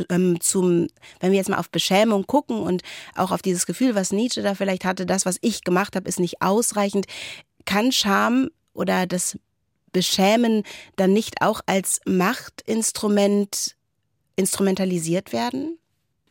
[0.09, 0.87] ähm, zum
[1.19, 2.83] wenn wir jetzt mal auf Beschämung gucken und
[3.15, 6.19] auch auf dieses Gefühl, was Nietzsche da vielleicht hatte, das was ich gemacht habe, ist
[6.19, 7.07] nicht ausreichend,
[7.65, 9.37] kann Scham oder das
[9.91, 10.63] Beschämen
[10.95, 13.75] dann nicht auch als Machtinstrument
[14.35, 15.77] instrumentalisiert werden?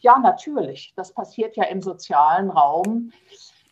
[0.00, 0.92] Ja, natürlich.
[0.96, 3.12] Das passiert ja im sozialen Raum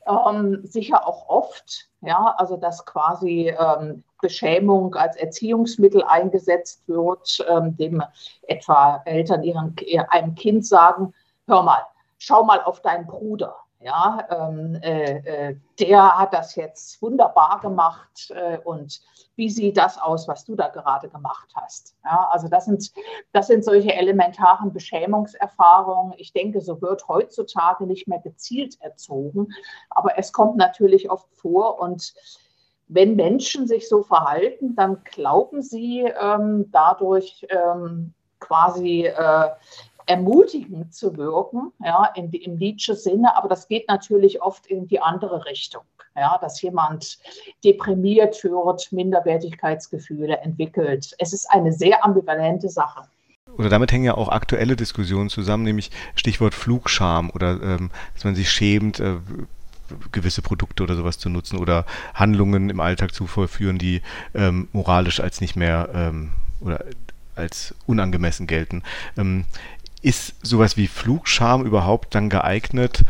[0.07, 1.89] ähm, sicher auch oft.
[2.01, 8.03] Ja, also dass quasi ähm, Beschämung als Erziehungsmittel eingesetzt wird, ähm, dem
[8.43, 9.75] etwa Eltern ihren,
[10.11, 11.13] einem Kind sagen,
[11.47, 11.83] hör mal,
[12.19, 13.57] schau mal auf deinen Bruder.
[13.81, 19.03] Ja, ähm, äh, äh, der hat das jetzt wunderbar gemacht äh, und
[19.37, 21.95] wie sieht das aus, was du da gerade gemacht hast?
[22.03, 22.91] Ja, also das sind,
[23.33, 26.15] das sind solche elementaren Beschämungserfahrungen.
[26.17, 29.49] Ich denke, so wird heutzutage nicht mehr gezielt erzogen,
[29.91, 32.15] aber es kommt natürlich oft vor und
[32.89, 39.49] wenn Menschen sich so verhalten, dann glauben sie ähm, dadurch ähm, quasi äh,
[40.07, 45.45] ermutigend zu wirken, ja, in, im Nietzsche-Sinne, aber das geht natürlich oft in die andere
[45.47, 45.83] Richtung,
[46.15, 47.19] ja, dass jemand
[47.65, 51.15] deprimiert wird, Minderwertigkeitsgefühle entwickelt.
[51.19, 53.03] Es ist eine sehr ambivalente Sache.
[53.59, 58.35] Oder damit hängen ja auch aktuelle Diskussionen zusammen, nämlich Stichwort Flugscham oder ähm, dass man
[58.35, 59.17] sich schämt, äh,
[60.13, 64.03] gewisse Produkte oder sowas zu nutzen oder Handlungen im Alltag zu vollführen, die
[64.35, 66.85] ähm, moralisch als nicht mehr ähm, oder
[67.35, 68.83] als unangemessen gelten.
[69.17, 69.45] Ähm,
[70.03, 73.05] ist sowas wie Flugscham überhaupt dann geeignet,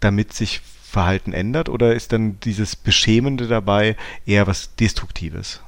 [0.00, 5.60] damit sich Verhalten ändert oder ist dann dieses Beschämende dabei eher was Destruktives?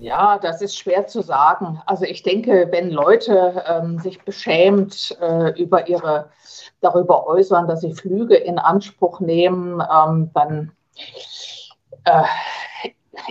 [0.00, 1.82] Ja, das ist schwer zu sagen.
[1.84, 6.30] Also ich denke, wenn Leute ähm, sich beschämt äh, über ihre
[6.80, 10.72] darüber äußern, dass sie Flüge in Anspruch nehmen, ähm, dann
[12.04, 12.22] äh,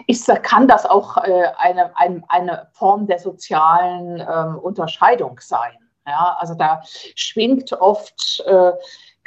[0.06, 5.76] ist, kann das auch äh, eine, ein, eine Form der sozialen ähm, Unterscheidung sein.
[6.06, 6.82] Ja, also da
[7.16, 8.74] schwingt oft äh,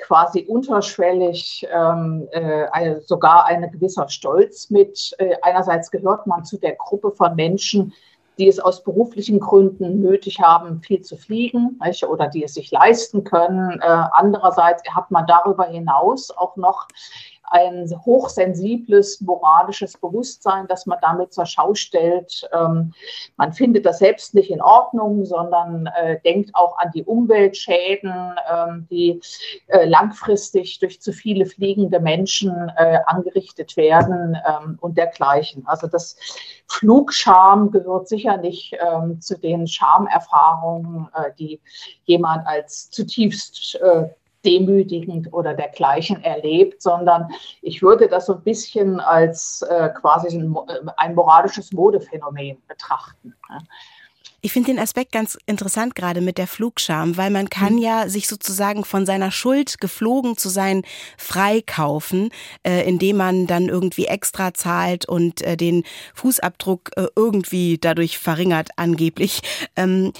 [0.02, 5.14] quasi unterschwellig ähm, äh, sogar ein gewisser Stolz mit.
[5.18, 7.94] Äh, einerseits gehört man zu der Gruppe von Menschen,
[8.38, 12.04] die es aus beruflichen Gründen nötig haben, viel zu fliegen nicht?
[12.04, 13.80] oder die es sich leisten können.
[13.80, 16.88] Äh, andererseits hat man darüber hinaus auch noch
[17.52, 22.48] ein hochsensibles moralisches Bewusstsein, das man damit zur Schau stellt.
[22.52, 22.94] Ähm,
[23.36, 28.12] man findet das selbst nicht in Ordnung, sondern äh, denkt auch an die Umweltschäden,
[28.50, 29.20] ähm, die
[29.66, 35.66] äh, langfristig durch zu viele fliegende Menschen äh, angerichtet werden ähm, und dergleichen.
[35.66, 36.16] Also das
[36.68, 41.60] Flugscham gehört sicher nicht ähm, zu den Schamerfahrungen, äh, die
[42.04, 44.08] jemand als zutiefst äh,
[44.44, 47.28] demütigend oder dergleichen erlebt, sondern
[47.60, 53.34] ich würde das so ein bisschen als äh, quasi ein, äh, ein, moralisches Modephänomen betrachten.
[54.44, 57.78] Ich finde den Aspekt ganz interessant gerade mit der Flugscham, weil man kann mhm.
[57.78, 60.82] ja sich sozusagen von seiner Schuld geflogen zu sein
[61.16, 62.30] freikaufen,
[62.64, 68.70] äh, indem man dann irgendwie extra zahlt und äh, den Fußabdruck äh, irgendwie dadurch verringert
[68.74, 69.42] angeblich.
[69.76, 70.12] Ähm,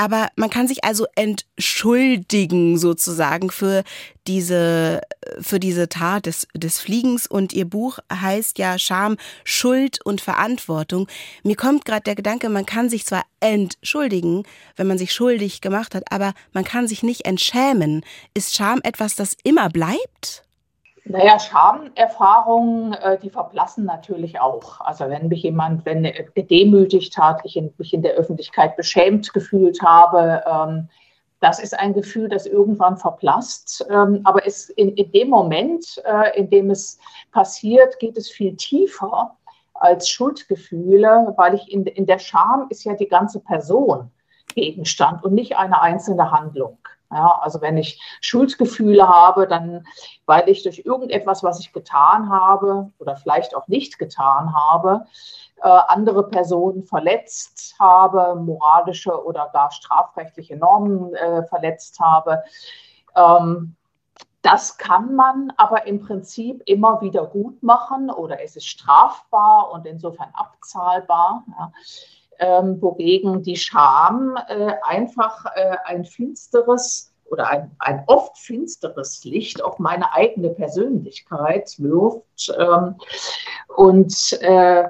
[0.00, 3.84] aber man kann sich also entschuldigen sozusagen für
[4.26, 5.02] diese,
[5.42, 7.26] für diese Tat des, des Fliegens.
[7.26, 11.06] Und ihr Buch heißt ja Scham, Schuld und Verantwortung.
[11.42, 14.44] Mir kommt gerade der Gedanke, man kann sich zwar entschuldigen,
[14.76, 18.02] wenn man sich schuldig gemacht hat, aber man kann sich nicht entschämen.
[18.32, 20.44] Ist Scham etwas, das immer bleibt?
[21.04, 24.80] Naja, Schamerfahrungen, äh, die verblassen natürlich auch.
[24.80, 26.02] Also wenn mich jemand wenn
[26.34, 30.88] gedemütigt hat, ich mich in der Öffentlichkeit beschämt gefühlt habe, ähm,
[31.40, 33.86] das ist ein Gefühl, das irgendwann verblasst.
[33.90, 36.98] Ähm, aber es, in, in dem Moment, äh, in dem es
[37.32, 39.36] passiert, geht es viel tiefer
[39.74, 44.10] als Schuldgefühle, weil ich in, in der Scham ist ja die ganze Person
[44.54, 46.78] Gegenstand und nicht eine einzelne Handlung.
[47.12, 49.84] Ja, also wenn ich Schuldgefühle habe, dann
[50.26, 55.06] weil ich durch irgendetwas, was ich getan habe oder vielleicht auch nicht getan habe,
[55.62, 62.44] äh, andere Personen verletzt habe, moralische oder gar strafrechtliche Normen äh, verletzt habe.
[63.16, 63.74] Ähm,
[64.42, 69.86] das kann man aber im Prinzip immer wieder gut machen oder es ist strafbar und
[69.86, 71.44] insofern abzahlbar.
[71.58, 71.72] Ja.
[72.40, 79.62] Ähm, wogegen die Scham äh, einfach äh, ein finsteres oder ein, ein oft finsteres Licht
[79.62, 82.52] auf meine eigene Persönlichkeit wirft.
[82.58, 82.96] Ähm,
[83.68, 84.88] und äh,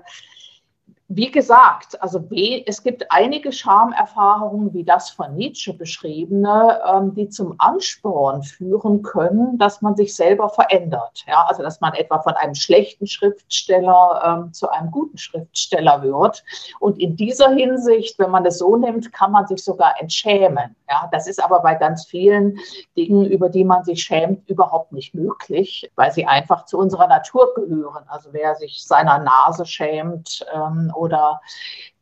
[1.12, 2.22] wie gesagt, also
[2.66, 9.58] es gibt einige Schamerfahrungen, wie das von Nietzsche beschriebene, ähm, die zum Ansporn führen können,
[9.58, 11.24] dass man sich selber verändert.
[11.26, 16.44] Ja, also dass man etwa von einem schlechten Schriftsteller ähm, zu einem guten Schriftsteller wird.
[16.78, 20.76] Und in dieser Hinsicht, wenn man das so nimmt, kann man sich sogar entschämen.
[20.88, 22.60] Ja, das ist aber bei ganz vielen
[22.96, 27.52] Dingen, über die man sich schämt, überhaupt nicht möglich, weil sie einfach zu unserer Natur
[27.56, 28.04] gehören.
[28.06, 31.40] Also wer sich seiner Nase schämt, ähm, oder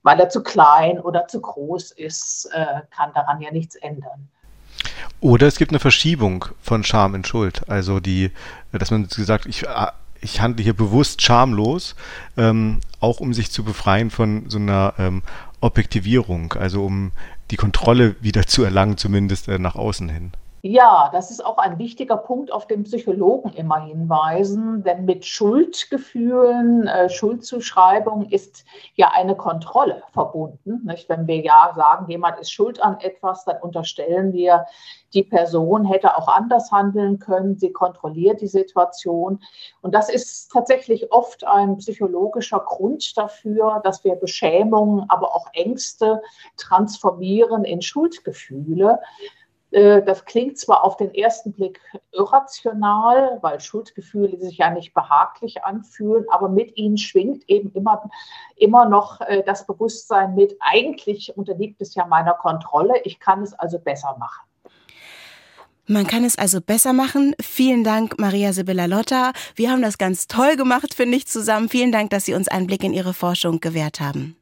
[0.02, 4.28] weil er zu klein oder zu groß ist, äh, kann daran ja nichts ändern.
[5.20, 7.68] Oder es gibt eine Verschiebung von Scham in Schuld.
[7.68, 8.30] Also die,
[8.72, 9.86] dass man gesagt, ich, äh,
[10.20, 11.94] ich handle hier bewusst schamlos,
[12.36, 15.22] ähm, auch um sich zu befreien von so einer ähm,
[15.60, 17.12] Objektivierung, also um
[17.50, 20.32] die Kontrolle wieder zu erlangen, zumindest äh, nach außen hin.
[20.62, 26.88] Ja, das ist auch ein wichtiger Punkt, auf den Psychologen immer hinweisen, denn mit Schuldgefühlen,
[26.88, 30.84] äh, Schuldzuschreibung ist ja eine Kontrolle verbunden.
[30.84, 31.08] Nicht?
[31.08, 34.66] Wenn wir ja sagen, jemand ist schuld an etwas, dann unterstellen wir,
[35.14, 39.40] die Person hätte auch anders handeln können, sie kontrolliert die Situation.
[39.80, 46.20] Und das ist tatsächlich oft ein psychologischer Grund dafür, dass wir Beschämungen, aber auch Ängste
[46.56, 48.98] transformieren in Schuldgefühle.
[49.70, 51.80] Äh, das klingt zwar auf den ersten Blick
[52.12, 58.10] irrational, weil Schuldgefühle sich ja nicht behaglich anfühlen, aber mit ihnen schwingt eben immer,
[58.56, 63.54] immer noch äh, das Bewusstsein mit, eigentlich unterliegt es ja meiner Kontrolle, ich kann es
[63.54, 64.44] also besser machen.
[65.90, 67.34] Man kann es also besser machen.
[67.40, 69.32] Vielen Dank, Maria Sibylla Lotta.
[69.54, 71.70] Wir haben das ganz toll gemacht, finde ich, zusammen.
[71.70, 74.36] Vielen Dank, dass Sie uns einen Blick in Ihre Forschung gewährt haben.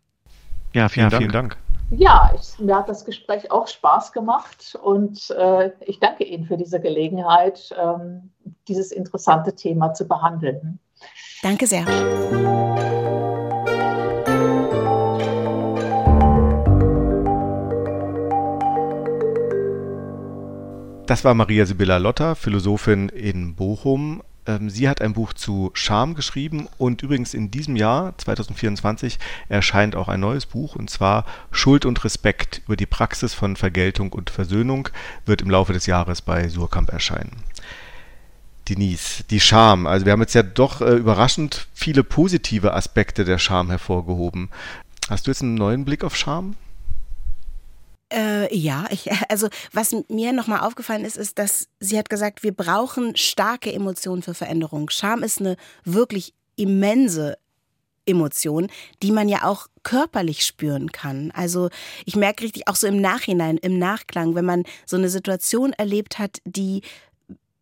[0.73, 1.23] Ja, vielen, ja, Dank.
[1.23, 1.57] Vielen Dank.
[1.91, 6.57] Ja, ich, mir hat das Gespräch auch Spaß gemacht und äh, ich danke Ihnen für
[6.57, 8.31] diese Gelegenheit, ähm,
[8.67, 10.81] dieses interessante Thema zu behandeln.
[11.43, 11.85] Danke sehr.
[21.07, 24.25] Das war Maria Sibylla Lotter, Philosophin in Bochum.
[24.47, 29.19] Ähm, sie hat ein Buch zu Scham geschrieben und übrigens in diesem Jahr, 2024,
[29.49, 34.13] erscheint auch ein neues Buch und zwar Schuld und Respekt über die Praxis von Vergeltung
[34.13, 34.89] und Versöhnung
[35.25, 37.33] wird im Laufe des Jahres bei Surkamp erscheinen.
[38.69, 39.87] Denise, die Scham.
[39.87, 44.51] Also wir haben jetzt ja doch äh, überraschend viele positive Aspekte der Scham hervorgehoben.
[45.09, 46.57] Hast du jetzt einen neuen Blick auf Scham?
[48.13, 52.53] Äh, ja, ich, also was mir nochmal aufgefallen ist, ist, dass sie hat gesagt, wir
[52.53, 54.91] brauchen starke Emotionen für Veränderung.
[54.91, 57.39] Scham ist eine wirklich immense
[58.07, 58.69] Emotion,
[59.03, 61.33] die man ja auch körperlich spüren kann.
[61.33, 61.71] Also
[62.05, 66.19] ich merke richtig auch so im Nachhinein, im Nachklang, wenn man so eine Situation erlebt
[66.19, 66.83] hat, die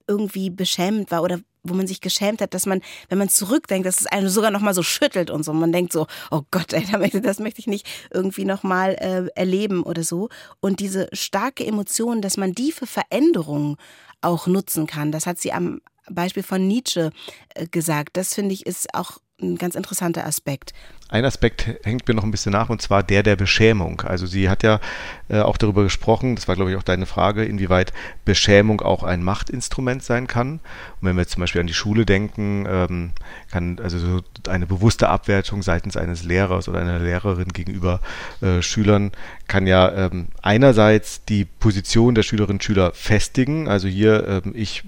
[0.06, 4.00] irgendwie beschämend war oder wo man sich geschämt hat, dass man, wenn man zurückdenkt, dass
[4.00, 5.52] es einen sogar noch mal so schüttelt und so.
[5.52, 6.84] Man denkt so, oh Gott, ey,
[7.20, 10.28] das möchte ich nicht irgendwie noch mal äh, erleben oder so.
[10.60, 13.76] Und diese starke Emotion, dass man die für Veränderungen
[14.20, 17.10] auch nutzen kann, das hat sie am Beispiel von Nietzsche
[17.54, 18.16] äh, gesagt.
[18.16, 19.18] Das finde ich ist auch
[19.52, 20.72] ein ganz interessanter Aspekt.
[21.10, 24.00] Ein Aspekt hängt mir noch ein bisschen nach und zwar der der Beschämung.
[24.00, 24.80] Also sie hat ja
[25.28, 27.92] äh, auch darüber gesprochen, das war glaube ich auch deine Frage, inwieweit
[28.24, 30.54] Beschämung auch ein Machtinstrument sein kann.
[30.54, 33.12] Und wenn wir zum Beispiel an die Schule denken, ähm,
[33.50, 38.00] kann also so eine bewusste Abwertung seitens eines Lehrers oder einer Lehrerin gegenüber
[38.40, 39.12] äh, Schülern
[39.46, 43.68] kann ja ähm, einerseits die Position der Schülerinnen und Schüler festigen.
[43.68, 44.84] Also hier ähm, ich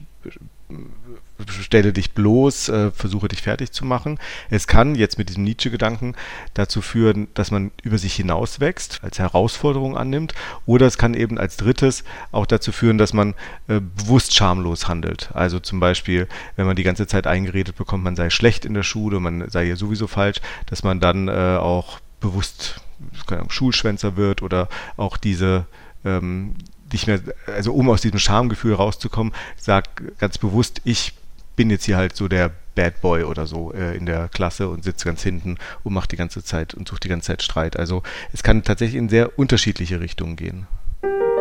[1.49, 4.19] stelle dich bloß, äh, versuche dich fertig zu machen.
[4.51, 6.15] Es kann jetzt mit diesem Nietzsche-Gedanken
[6.55, 10.35] dazu führen, dass man über sich hinauswächst, als Herausforderung annimmt,
[10.65, 13.35] oder es kann eben als drittes auch dazu führen, dass man
[13.69, 15.31] äh, bewusst schamlos handelt.
[15.35, 18.83] Also zum Beispiel, wenn man die ganze Zeit eingeredet bekommt, man sei schlecht in der
[18.83, 22.81] Schule, man sei hier sowieso falsch, dass man dann äh, auch bewusst
[23.29, 25.67] Ahnung, Schulschwänzer wird oder auch diese
[26.05, 26.55] ähm,
[26.93, 31.15] nicht mehr, also um aus diesem Schamgefühl rauszukommen, sagt ganz bewusst, ich
[31.57, 34.85] bin jetzt hier halt so der Bad Boy oder so äh, in der Klasse und
[34.85, 37.77] sitze ganz hinten und mache die ganze Zeit und suche die ganze Zeit Streit.
[37.77, 38.03] Also
[38.33, 40.67] es kann tatsächlich in sehr unterschiedliche Richtungen gehen.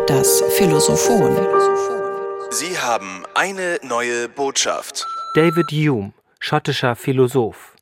[0.08, 1.36] Das Philosophon.
[2.52, 5.06] Sie haben eine neue Botschaft.
[5.36, 7.76] David Hume, schottischer Philosoph.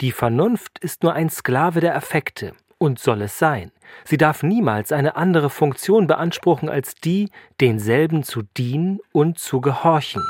[0.00, 3.72] Die Vernunft ist nur ein Sklave der Affekte und soll es sein.
[4.04, 7.30] Sie darf niemals eine andere Funktion beanspruchen als die,
[7.60, 10.22] denselben zu dienen und zu gehorchen.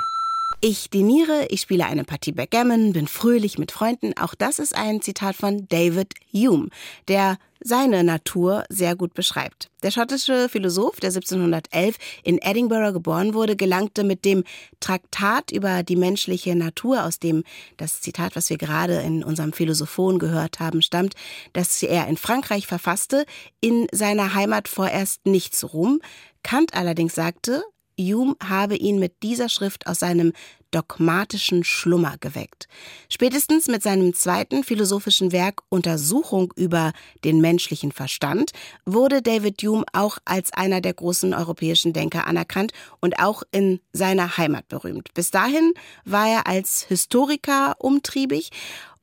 [0.60, 4.18] Ich diniere, ich spiele eine Partie Backgammon, bin fröhlich mit Freunden.
[4.18, 6.70] Auch das ist ein Zitat von David Hume,
[7.06, 9.70] der seine Natur sehr gut beschreibt.
[9.84, 14.42] Der schottische Philosoph, der 1711 in Edinburgh geboren wurde, gelangte mit dem
[14.80, 17.44] Traktat über die menschliche Natur, aus dem
[17.76, 21.14] das Zitat, was wir gerade in unserem Philosophon gehört haben, stammt,
[21.52, 23.26] das er in Frankreich verfasste,
[23.60, 26.00] in seiner Heimat vorerst nicht zu Ruhm.
[26.42, 27.62] Kant allerdings sagte,
[27.98, 30.32] Hume habe ihn mit dieser Schrift aus seinem
[30.70, 32.68] dogmatischen Schlummer geweckt.
[33.08, 36.92] Spätestens mit seinem zweiten philosophischen Werk Untersuchung über
[37.24, 38.52] den menschlichen Verstand
[38.84, 44.36] wurde David Hume auch als einer der großen europäischen Denker anerkannt und auch in seiner
[44.36, 45.14] Heimat berühmt.
[45.14, 45.72] Bis dahin
[46.04, 48.50] war er als Historiker umtriebig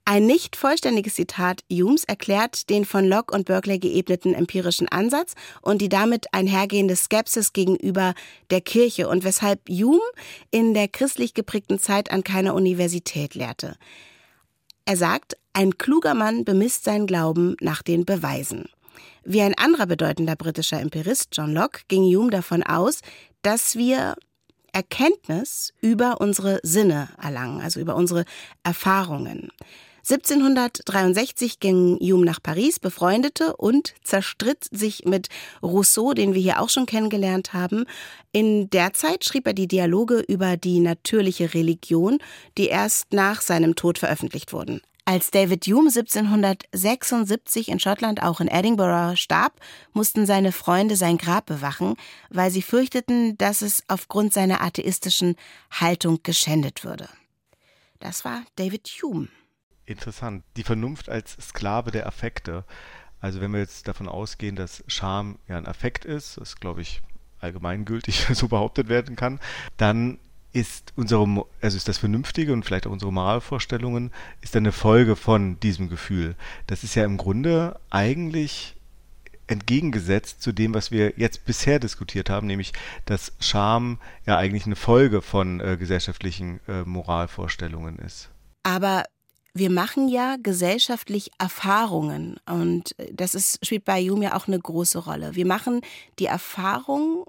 [0.08, 5.82] ein nicht vollständiges Zitat Humes erklärt den von Locke und Berkeley geebneten empirischen Ansatz und
[5.82, 8.14] die damit einhergehende Skepsis gegenüber
[8.52, 10.00] der Kirche und weshalb Hume
[10.52, 13.78] in der christlich geprägten Zeit an keiner Universität lehrte.
[14.86, 18.66] Er sagt, ein kluger Mann bemisst seinen Glauben nach den Beweisen.
[19.24, 23.00] Wie ein anderer bedeutender britischer Empirist, John Locke, ging Hume davon aus,
[23.42, 24.16] dass wir
[24.72, 28.26] Erkenntnis über unsere Sinne erlangen, also über unsere
[28.64, 29.50] Erfahrungen.
[30.08, 35.30] 1763 ging Hume nach Paris, befreundete und zerstritt sich mit
[35.64, 37.86] Rousseau, den wir hier auch schon kennengelernt haben.
[38.32, 42.20] In der Zeit schrieb er die Dialoge über die natürliche Religion,
[42.56, 44.82] die erst nach seinem Tod veröffentlicht wurden.
[45.06, 49.60] Als David Hume 1776 in Schottland auch in Edinburgh starb,
[49.94, 51.96] mussten seine Freunde sein Grab bewachen,
[52.30, 55.36] weil sie fürchteten, dass es aufgrund seiner atheistischen
[55.72, 57.10] Haltung geschändet würde.
[58.00, 59.30] Das war David Hume.
[59.86, 60.44] Interessant.
[60.58, 62.64] Die Vernunft als Sklave der Affekte.
[63.22, 67.02] Also wenn wir jetzt davon ausgehen, dass Scham ja ein Affekt ist, das glaube ich
[67.40, 69.40] allgemeingültig so behauptet werden kann,
[69.78, 70.20] dann
[70.54, 74.12] ist unsere, also ist das Vernünftige und vielleicht auch unsere Moralvorstellungen,
[74.42, 76.36] ist eine Folge von diesem Gefühl.
[76.66, 78.76] Das ist ja im Grunde eigentlich
[79.48, 82.74] entgegengesetzt zu dem, was wir jetzt bisher diskutiert haben, nämlich
[83.04, 88.30] dass Scham ja eigentlich eine Folge von äh, gesellschaftlichen äh, Moralvorstellungen ist.
[88.64, 89.04] Aber
[89.56, 95.00] wir machen ja gesellschaftlich Erfahrungen und das ist, spielt bei Hume ja auch eine große
[95.00, 95.34] Rolle.
[95.36, 95.80] Wir machen
[96.20, 97.26] die Erfahrung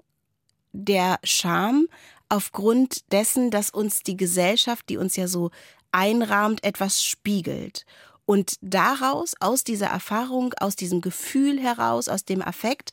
[0.73, 1.87] der Scham
[2.27, 5.51] aufgrund dessen, dass uns die Gesellschaft, die uns ja so
[5.93, 7.85] einrahmt, etwas spiegelt.
[8.25, 12.91] Und daraus, aus dieser Erfahrung, aus diesem Gefühl heraus, aus dem Affekt,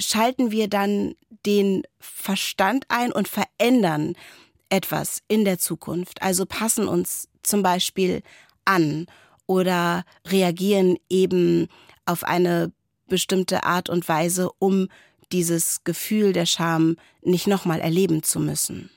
[0.00, 1.14] schalten wir dann
[1.46, 4.16] den Verstand ein und verändern
[4.70, 6.20] etwas in der Zukunft.
[6.20, 8.22] Also passen uns zum Beispiel
[8.64, 9.06] an
[9.46, 11.68] oder reagieren eben
[12.06, 12.72] auf eine
[13.08, 14.88] bestimmte Art und Weise, um
[15.32, 18.90] dieses Gefühl der Scham nicht nochmal erleben zu müssen.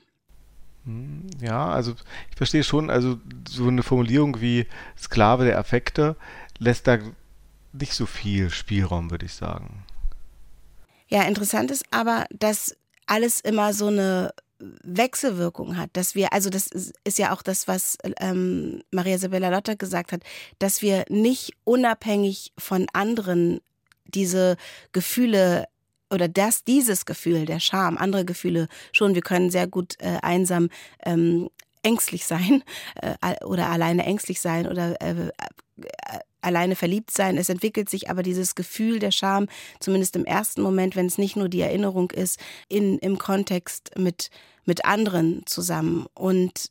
[0.84, 1.94] Hm, ja, also
[2.30, 3.18] ich verstehe schon, also
[3.48, 6.16] so eine Formulierung wie Sklave der Affekte
[6.58, 6.98] lässt da
[7.72, 9.84] nicht so viel Spielraum, würde ich sagen.
[11.08, 12.76] Ja, interessant ist aber, dass
[13.06, 16.66] alles immer so eine Wechselwirkung hat, dass wir, also das
[17.04, 20.22] ist ja auch das, was ähm, Maria Isabella Lotter gesagt hat,
[20.58, 23.60] dass wir nicht unabhängig von anderen
[24.06, 24.56] diese
[24.92, 25.66] Gefühle
[26.10, 30.70] oder dass dieses Gefühl der Scham, andere Gefühle schon, wir können sehr gut äh, einsam
[31.04, 31.50] ähm,
[31.82, 32.64] ängstlich sein
[32.96, 35.30] äh, oder alleine ängstlich sein oder äh
[36.40, 37.36] alleine verliebt sein.
[37.36, 39.46] Es entwickelt sich aber dieses Gefühl der Scham,
[39.80, 44.30] zumindest im ersten Moment, wenn es nicht nur die Erinnerung ist, in, im Kontext mit,
[44.64, 46.06] mit anderen zusammen.
[46.14, 46.70] Und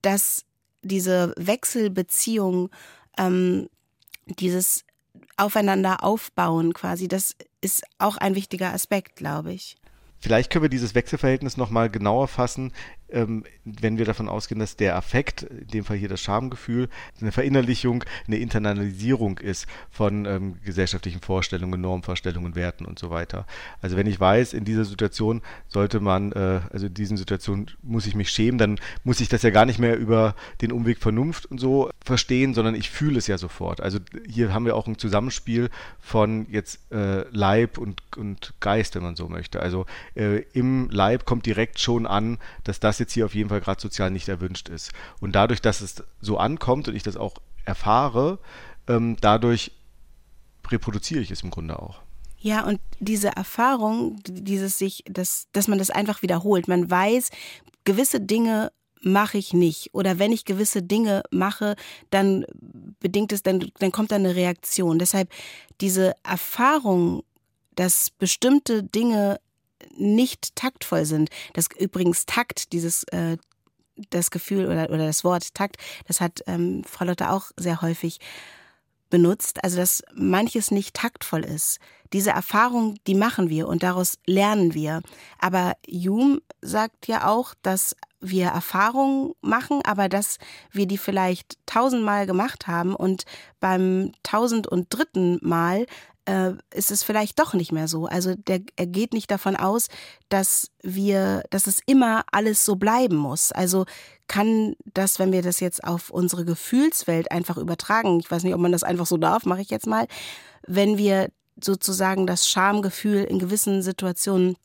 [0.00, 0.44] dass
[0.82, 2.70] diese Wechselbeziehung,
[3.18, 3.68] ähm,
[4.26, 4.84] dieses
[5.36, 9.76] Aufeinander aufbauen quasi, das ist auch ein wichtiger Aspekt, glaube ich.
[10.18, 12.72] Vielleicht können wir dieses Wechselverhältnis nochmal genauer fassen,
[13.12, 16.88] ähm, wenn wir davon ausgehen, dass der Affekt, in dem Fall hier das Schamgefühl,
[17.20, 23.46] eine Verinnerlichung, eine Internalisierung ist von ähm, gesellschaftlichen Vorstellungen, Normvorstellungen, Werten und so weiter.
[23.80, 28.06] Also wenn ich weiß, in dieser Situation sollte man, äh, also in diesen Situationen muss
[28.06, 31.46] ich mich schämen, dann muss ich das ja gar nicht mehr über den Umweg Vernunft
[31.46, 33.80] und so verstehen, sondern ich fühle es ja sofort.
[33.80, 33.98] Also
[34.28, 39.16] hier haben wir auch ein Zusammenspiel von jetzt äh, Leib und, und Geist, wenn man
[39.16, 39.60] so möchte.
[39.60, 43.60] Also äh, im Leib kommt direkt schon an, dass das jetzt hier auf jeden Fall
[43.60, 44.92] gerade sozial nicht erwünscht ist.
[45.20, 47.34] Und dadurch, dass es so ankommt und ich das auch
[47.64, 48.38] erfahre,
[48.88, 49.72] ähm, dadurch
[50.68, 52.00] reproduziere ich es im Grunde auch.
[52.38, 56.66] Ja, und diese Erfahrung, dieses sich, dass, dass man das einfach wiederholt.
[56.66, 57.30] Man weiß,
[57.84, 59.94] gewisse Dinge mache ich nicht.
[59.94, 61.76] Oder wenn ich gewisse Dinge mache,
[62.10, 62.44] dann
[63.00, 64.98] bedingt es, dann, dann kommt da eine Reaktion.
[64.98, 65.30] Deshalb
[65.80, 67.22] diese Erfahrung,
[67.74, 69.40] dass bestimmte Dinge
[69.96, 71.30] nicht taktvoll sind.
[71.54, 73.36] Das übrigens Takt, dieses äh,
[74.10, 75.76] das Gefühl oder, oder das Wort Takt,
[76.06, 78.18] das hat ähm, Frau Lotte auch sehr häufig
[79.10, 81.78] benutzt, also dass manches nicht taktvoll ist.
[82.14, 85.02] Diese Erfahrung, die machen wir und daraus lernen wir.
[85.38, 90.38] Aber Hume sagt ja auch, dass wir Erfahrungen machen, aber dass
[90.70, 93.24] wir die vielleicht tausendmal gemacht haben und
[93.60, 95.86] beim tausend und dritten Mal
[96.26, 98.06] äh, ist es vielleicht doch nicht mehr so.
[98.06, 99.88] Also der, er geht nicht davon aus,
[100.28, 103.52] dass wir, dass es immer alles so bleiben muss.
[103.52, 103.86] Also
[104.28, 108.60] kann das, wenn wir das jetzt auf unsere Gefühlswelt einfach übertragen, ich weiß nicht, ob
[108.60, 110.06] man das einfach so darf, mache ich jetzt mal,
[110.66, 111.30] wenn wir
[111.62, 114.56] sozusagen das Schamgefühl in gewissen Situationen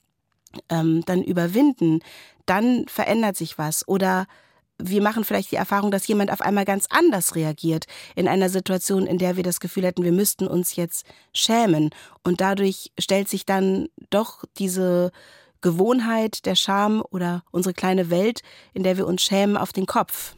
[0.69, 1.99] ähm, dann überwinden,
[2.45, 3.87] dann verändert sich was.
[3.87, 4.25] Oder
[4.79, 9.07] wir machen vielleicht die Erfahrung, dass jemand auf einmal ganz anders reagiert in einer Situation,
[9.07, 11.89] in der wir das Gefühl hätten, wir müssten uns jetzt schämen.
[12.23, 15.11] Und dadurch stellt sich dann doch diese
[15.61, 18.41] Gewohnheit der Scham oder unsere kleine Welt,
[18.73, 20.35] in der wir uns schämen, auf den Kopf.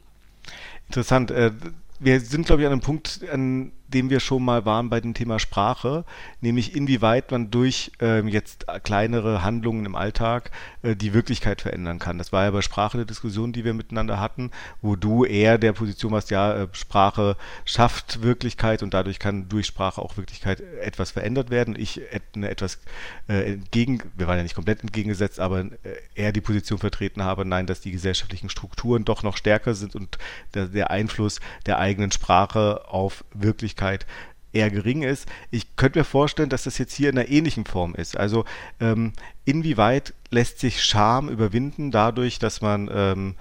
[0.88, 1.32] Interessant.
[1.32, 1.52] Äh,
[2.00, 5.14] wir sind, glaube ich, an einem Punkt, an dem wir schon mal waren bei dem
[5.14, 6.06] Thema Sprache,
[6.42, 10.52] nämlich inwieweit man durch ähm, jetzt kleinere Handlungen im Alltag
[10.84, 12.18] äh, die Wirklichkeit verändern kann.
[12.18, 15.74] Das war ja bei Sprache eine Diskussion, die wir miteinander hatten, wo du eher der
[15.74, 17.36] Position warst, ja, äh, Sprache
[17.66, 21.76] schafft Wirklichkeit und dadurch kann durch Sprache auch Wirklichkeit etwas verändert werden.
[21.78, 22.02] Ich
[22.36, 22.80] eine etwas
[23.28, 25.70] äh, entgegen, wir waren ja nicht komplett entgegengesetzt, aber äh,
[26.14, 30.20] eher die Position vertreten habe, nein, dass die gesellschaftlichen Strukturen doch noch stärker sind und
[30.54, 34.06] der, der Einfluss der eigenen Sprache auf Wirklichkeit Wahrscheinlichkeit
[34.52, 35.28] eher gering ist.
[35.52, 38.18] Ich könnte mir vorstellen, dass das jetzt hier in einer ähnlichen Form ist.
[38.18, 38.46] Also
[38.80, 39.14] ähm,
[39.46, 43.36] inwieweit lässt sich Scham überwinden dadurch, dass man ähm,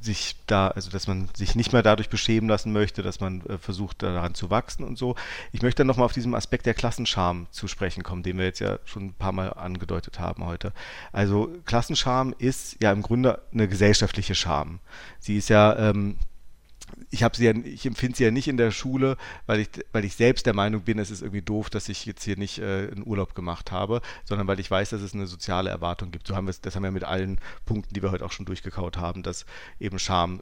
[0.00, 3.58] sich da, also dass man sich nicht mehr dadurch beschämen lassen möchte, dass man äh,
[3.58, 5.16] versucht daran zu wachsen und so.
[5.50, 8.60] Ich möchte dann nochmal auf diesen Aspekt der Klassenscham zu sprechen kommen, den wir jetzt
[8.60, 10.72] ja schon ein paar Mal angedeutet haben heute.
[11.10, 14.78] Also Klassenscham ist ja im Grunde eine gesellschaftliche Scham.
[15.18, 16.16] Sie ist ja ähm,
[17.12, 20.04] ich habe sie ja, ich empfinde sie ja nicht in der Schule, weil ich, weil
[20.04, 22.88] ich selbst der Meinung bin, es ist irgendwie doof, dass ich jetzt hier nicht äh,
[22.90, 26.26] einen Urlaub gemacht habe, sondern weil ich weiß, dass es eine soziale Erwartung gibt.
[26.26, 28.96] So haben wir das haben wir mit allen Punkten, die wir heute auch schon durchgekaut
[28.96, 29.44] haben, dass
[29.78, 30.40] eben Scham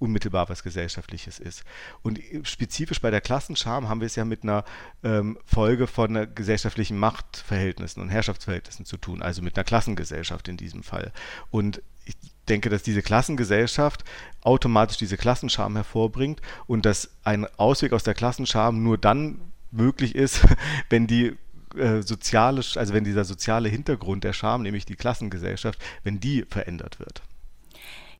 [0.00, 1.62] unmittelbar was Gesellschaftliches ist.
[2.02, 4.64] Und spezifisch bei der Klassenscham haben wir es ja mit einer
[5.04, 10.82] ähm, Folge von gesellschaftlichen Machtverhältnissen und Herrschaftsverhältnissen zu tun, also mit einer Klassengesellschaft in diesem
[10.82, 11.12] Fall.
[11.50, 12.16] Und ich
[12.48, 14.04] denke, dass diese Klassengesellschaft
[14.42, 19.40] automatisch diese Klassenscham hervorbringt und dass ein Ausweg aus der Klassenscham nur dann
[19.70, 20.42] möglich ist,
[20.90, 21.36] wenn die
[21.76, 26.98] äh, soziale, also wenn dieser soziale Hintergrund der Scham, nämlich die Klassengesellschaft, wenn die verändert
[26.98, 27.22] wird.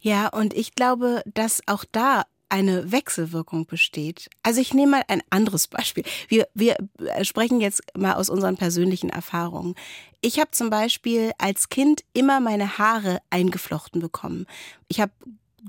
[0.00, 4.30] Ja, und ich glaube, dass auch da eine Wechselwirkung besteht.
[4.42, 6.04] Also ich nehme mal ein anderes Beispiel.
[6.28, 6.76] Wir, wir
[7.22, 9.74] sprechen jetzt mal aus unseren persönlichen Erfahrungen.
[10.20, 14.46] Ich habe zum Beispiel als Kind immer meine Haare eingeflochten bekommen.
[14.88, 15.12] Ich habe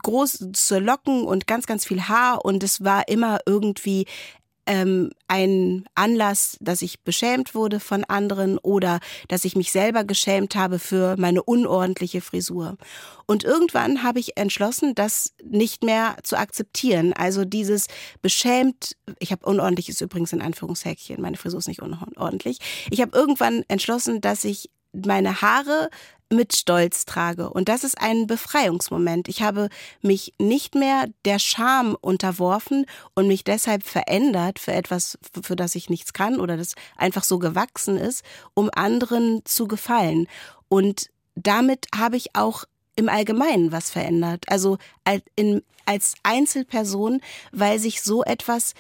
[0.03, 4.05] große Locken und ganz, ganz viel Haar und es war immer irgendwie
[4.69, 10.55] ähm, ein Anlass, dass ich beschämt wurde von anderen oder dass ich mich selber geschämt
[10.55, 12.77] habe für meine unordentliche Frisur.
[13.25, 17.13] Und irgendwann habe ich entschlossen, das nicht mehr zu akzeptieren.
[17.13, 17.87] Also dieses
[18.21, 22.59] beschämt, ich habe unordentliches übrigens in Anführungshäkchen, meine Frisur ist nicht unordentlich.
[22.91, 25.89] Ich habe irgendwann entschlossen, dass ich meine Haare
[26.31, 27.49] mit Stolz trage.
[27.49, 29.27] Und das ist ein Befreiungsmoment.
[29.27, 29.69] Ich habe
[30.01, 32.85] mich nicht mehr der Scham unterworfen
[33.15, 37.39] und mich deshalb verändert für etwas, für das ich nichts kann oder das einfach so
[37.39, 38.23] gewachsen ist,
[38.53, 40.27] um anderen zu gefallen.
[40.67, 42.65] Und damit habe ich auch
[42.95, 44.45] im Allgemeinen was verändert.
[44.49, 44.77] Also
[45.85, 47.21] als Einzelperson,
[47.51, 48.73] weil sich so etwas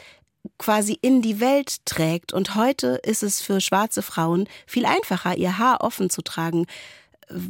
[0.57, 2.33] quasi in die Welt trägt.
[2.33, 6.65] Und heute ist es für schwarze Frauen viel einfacher, ihr Haar offen zu tragen.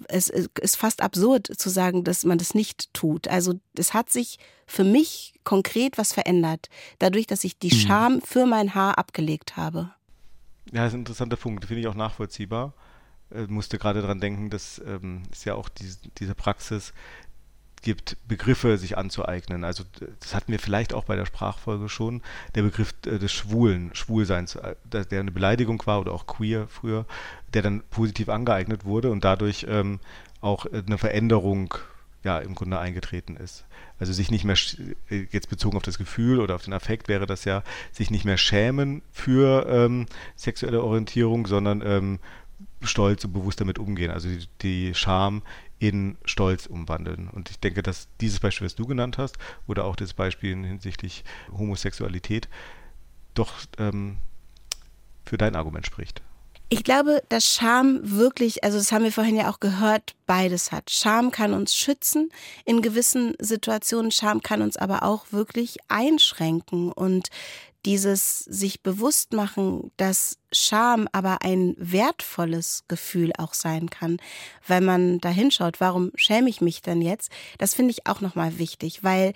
[0.07, 3.27] Es ist fast absurd zu sagen, dass man das nicht tut.
[3.27, 4.37] Also es hat sich
[4.67, 6.67] für mich konkret was verändert,
[6.99, 7.79] dadurch, dass ich die hm.
[7.79, 9.91] Scham für mein Haar abgelegt habe.
[10.71, 12.73] Ja, das ist ein interessanter Punkt, finde ich auch nachvollziehbar.
[13.31, 16.93] Ich äh, musste gerade daran denken, dass ähm, ist ja auch diese, diese Praxis
[17.81, 19.63] gibt, Begriffe sich anzueignen.
[19.63, 19.83] Also
[20.19, 22.21] das hatten wir vielleicht auch bei der Sprachfolge schon,
[22.55, 27.05] der Begriff äh, des Schwulen, Schwulseins, äh, der eine Beleidigung war oder auch queer früher,
[27.53, 29.99] der dann positiv angeeignet wurde und dadurch ähm,
[30.41, 31.73] auch eine Veränderung
[32.23, 33.65] ja im Grunde eingetreten ist.
[33.99, 34.57] Also sich nicht mehr,
[35.09, 38.25] äh, jetzt bezogen auf das Gefühl oder auf den Affekt wäre das ja, sich nicht
[38.25, 40.05] mehr schämen für ähm,
[40.35, 42.19] sexuelle Orientierung, sondern ähm,
[42.81, 44.11] stolz und bewusst damit umgehen.
[44.11, 45.41] Also die, die Scham
[45.79, 47.29] in Stolz umwandeln.
[47.29, 51.23] Und ich denke, dass dieses Beispiel, was du genannt hast, oder auch das Beispiel hinsichtlich
[51.51, 52.49] Homosexualität,
[53.33, 54.17] doch ähm,
[55.25, 56.21] für dein Argument spricht.
[56.71, 60.91] Ich glaube, dass Scham wirklich, also das haben wir vorhin ja auch gehört, beides hat.
[60.91, 62.29] Scham kann uns schützen
[62.63, 67.29] in gewissen Situationen, Scham kann uns aber auch wirklich einschränken und
[67.85, 74.17] dieses sich bewusst machen, dass Scham aber ein wertvolles Gefühl auch sein kann,
[74.67, 77.31] weil man da hinschaut, warum schäme ich mich denn jetzt?
[77.57, 79.33] Das finde ich auch nochmal wichtig, weil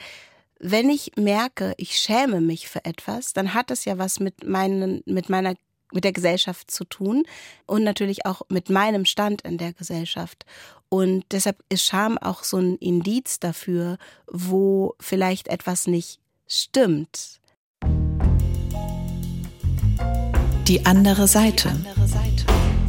[0.59, 5.01] wenn ich merke, ich schäme mich für etwas, dann hat das ja was mit meinen,
[5.05, 5.55] mit meiner
[5.93, 7.23] mit der Gesellschaft zu tun
[7.65, 10.45] und natürlich auch mit meinem Stand in der Gesellschaft.
[10.89, 17.39] Und deshalb ist Scham auch so ein Indiz dafür, wo vielleicht etwas nicht stimmt.
[20.67, 21.71] Die andere Seite.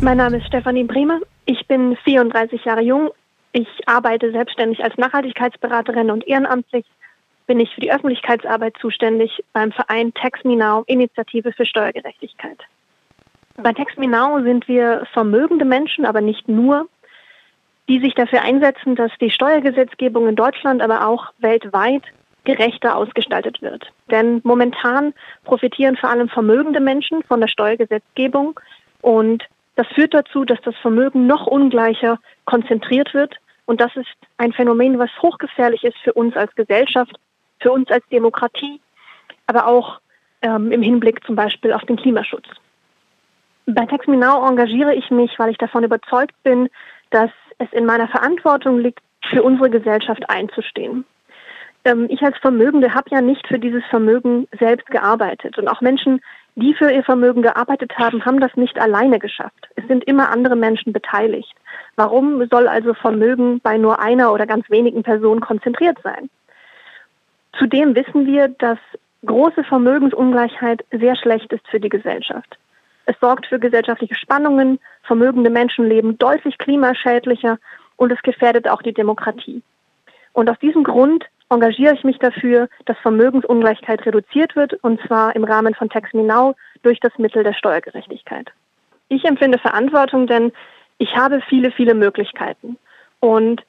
[0.01, 1.21] Mein Name ist Stefanie Bremer.
[1.47, 3.11] Ich bin 34 Jahre jung.
[3.53, 6.85] Ich arbeite selbstständig als Nachhaltigkeitsberaterin und ehrenamtlich
[7.47, 12.59] bin ich für die Öffentlichkeitsarbeit zuständig beim Verein Tax Me Now Initiative für Steuergerechtigkeit.
[13.57, 16.89] Bei Text Me Now sind wir vermögende Menschen, aber nicht nur,
[17.89, 22.03] die sich dafür einsetzen, dass die Steuergesetzgebung in Deutschland, aber auch weltweit
[22.45, 23.91] gerechter ausgestaltet wird.
[24.11, 28.59] Denn momentan profitieren vor allem vermögende Menschen von der Steuergesetzgebung
[29.01, 29.45] und
[29.77, 33.37] das führt dazu, dass das Vermögen noch ungleicher konzentriert wird.
[33.67, 37.19] Und das ist ein Phänomen, was hochgefährlich ist für uns als Gesellschaft,
[37.61, 38.81] für uns als Demokratie,
[39.47, 40.01] aber auch
[40.43, 42.47] ähm, im Hinblick zum Beispiel auf den Klimaschutz.
[43.67, 46.69] Bei Text Me Now engagiere ich mich, weil ich davon überzeugt bin,
[47.11, 49.01] dass es in meiner Verantwortung liegt,
[49.31, 51.05] für unsere Gesellschaft einzustehen.
[51.85, 55.57] Ähm, ich als Vermögende habe ja nicht für dieses Vermögen selbst gearbeitet.
[55.59, 56.21] Und auch Menschen,
[56.57, 59.69] die für ihr Vermögen gearbeitet haben, haben das nicht alleine geschafft.
[59.77, 61.55] Es sind immer andere Menschen beteiligt.
[61.97, 66.29] Warum soll also Vermögen bei nur einer oder ganz wenigen Personen konzentriert sein?
[67.59, 68.79] Zudem wissen wir, dass
[69.25, 72.59] große Vermögensungleichheit sehr schlecht ist für die Gesellschaft.
[73.07, 77.59] Es sorgt für gesellschaftliche Spannungen, vermögende Menschen leben deutlich klimaschädlicher
[77.97, 79.63] und es gefährdet auch die Demokratie.
[80.33, 85.45] Und aus diesem Grund engagiere ich mich dafür, dass Vermögensungleichheit reduziert wird, und zwar im
[85.45, 88.51] Rahmen von Tax Me Now durch das Mittel der Steuergerechtigkeit.
[89.09, 90.53] Ich empfinde Verantwortung, denn
[90.99, 92.79] ich habe viele, viele Möglichkeiten.
[93.21, 93.63] Und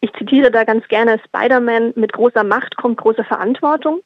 [0.00, 4.00] ich zitiere da ganz gerne Spider-Man, mit großer Macht kommt große Verantwortung.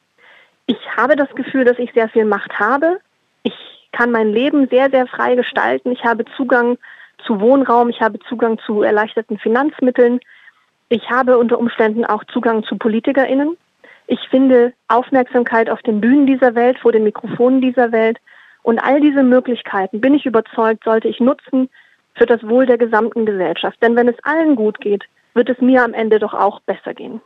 [0.66, 3.00] Ich habe das Gefühl, dass ich sehr viel Macht habe.
[3.42, 3.54] Ich
[3.94, 5.92] kann mein Leben sehr, sehr frei gestalten.
[5.92, 6.76] Ich habe Zugang
[7.24, 10.20] zu Wohnraum, ich habe Zugang zu erleichterten Finanzmitteln.
[10.88, 13.56] Ich habe unter Umständen auch Zugang zu PolitikerInnen.
[14.06, 18.18] Ich finde Aufmerksamkeit auf den Bühnen dieser Welt, vor den Mikrofonen dieser Welt.
[18.62, 21.70] Und all diese Möglichkeiten, bin ich überzeugt, sollte ich nutzen
[22.14, 23.80] für das Wohl der gesamten Gesellschaft.
[23.82, 27.20] Denn wenn es allen gut geht, wird es mir am Ende doch auch besser gehen.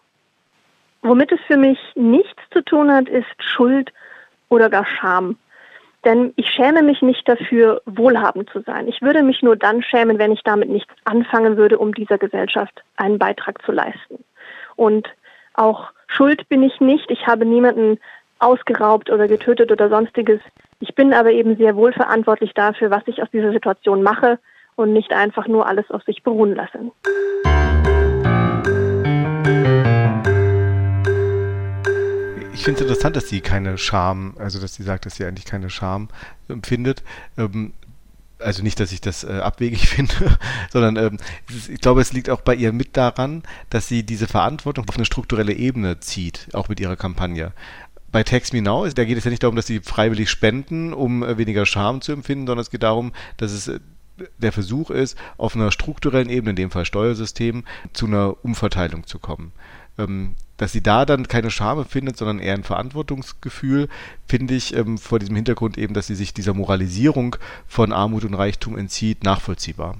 [1.02, 3.92] Womit es für mich nichts zu tun hat, ist Schuld
[4.48, 5.36] oder gar Scham.
[6.08, 8.88] Denn ich schäme mich nicht dafür, wohlhabend zu sein.
[8.88, 12.82] Ich würde mich nur dann schämen, wenn ich damit nichts anfangen würde, um dieser Gesellschaft
[12.96, 14.24] einen Beitrag zu leisten.
[14.74, 15.06] Und
[15.52, 17.10] auch schuld bin ich nicht.
[17.10, 17.98] Ich habe niemanden
[18.38, 20.40] ausgeraubt oder getötet oder sonstiges.
[20.80, 24.38] Ich bin aber eben sehr wohl verantwortlich dafür, was ich aus dieser Situation mache
[24.76, 26.90] und nicht einfach nur alles auf sich beruhen lasse.
[32.58, 35.44] Ich finde es interessant, dass sie keine Scham, also dass sie sagt, dass sie eigentlich
[35.44, 36.08] keine Scham
[36.48, 37.04] empfindet.
[37.36, 37.72] Ähm,
[38.40, 40.38] also nicht, dass ich das äh, abwegig finde,
[40.72, 44.26] sondern ähm, ist, ich glaube, es liegt auch bei ihr mit daran, dass sie diese
[44.26, 47.52] Verantwortung auf eine strukturelle Ebene zieht, auch mit ihrer Kampagne.
[48.10, 51.22] Bei Text Me Now, da geht es ja nicht darum, dass sie freiwillig spenden, um
[51.22, 53.78] äh, weniger Scham zu empfinden, sondern es geht darum, dass es äh,
[54.38, 59.20] der Versuch ist, auf einer strukturellen Ebene, in dem Fall Steuersystem, zu einer Umverteilung zu
[59.20, 59.52] kommen.
[59.98, 63.88] Ähm, dass sie da dann keine Scham findet, sondern eher ein Verantwortungsgefühl,
[64.26, 67.36] finde ich ähm, vor diesem Hintergrund eben, dass sie sich dieser Moralisierung
[67.66, 69.96] von Armut und Reichtum entzieht, nachvollziehbar.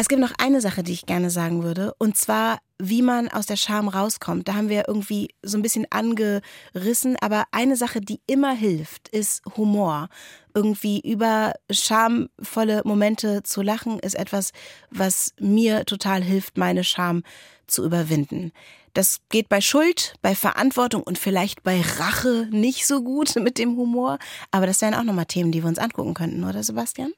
[0.00, 3.46] Es gibt noch eine Sache, die ich gerne sagen würde, und zwar, wie man aus
[3.46, 4.46] der Scham rauskommt.
[4.46, 9.42] Da haben wir irgendwie so ein bisschen angerissen, aber eine Sache, die immer hilft, ist
[9.56, 10.08] Humor.
[10.54, 14.52] Irgendwie über schamvolle Momente zu lachen, ist etwas,
[14.92, 17.24] was mir total hilft, meine Scham
[17.66, 18.52] zu überwinden.
[18.94, 23.76] Das geht bei Schuld, bei Verantwortung und vielleicht bei Rache nicht so gut mit dem
[23.76, 24.20] Humor,
[24.52, 27.10] aber das wären auch nochmal Themen, die wir uns angucken könnten, oder Sebastian?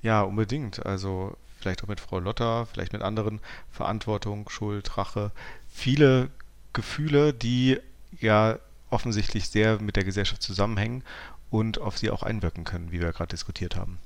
[0.00, 0.86] Ja, unbedingt.
[0.86, 3.40] Also vielleicht auch mit Frau Lotter, vielleicht mit anderen.
[3.70, 5.32] Verantwortung, Schuld, Rache.
[5.68, 6.30] Viele
[6.72, 7.78] Gefühle, die
[8.20, 8.58] ja
[8.90, 11.02] offensichtlich sehr mit der Gesellschaft zusammenhängen
[11.50, 13.98] und auf sie auch einwirken können, wie wir gerade diskutiert haben.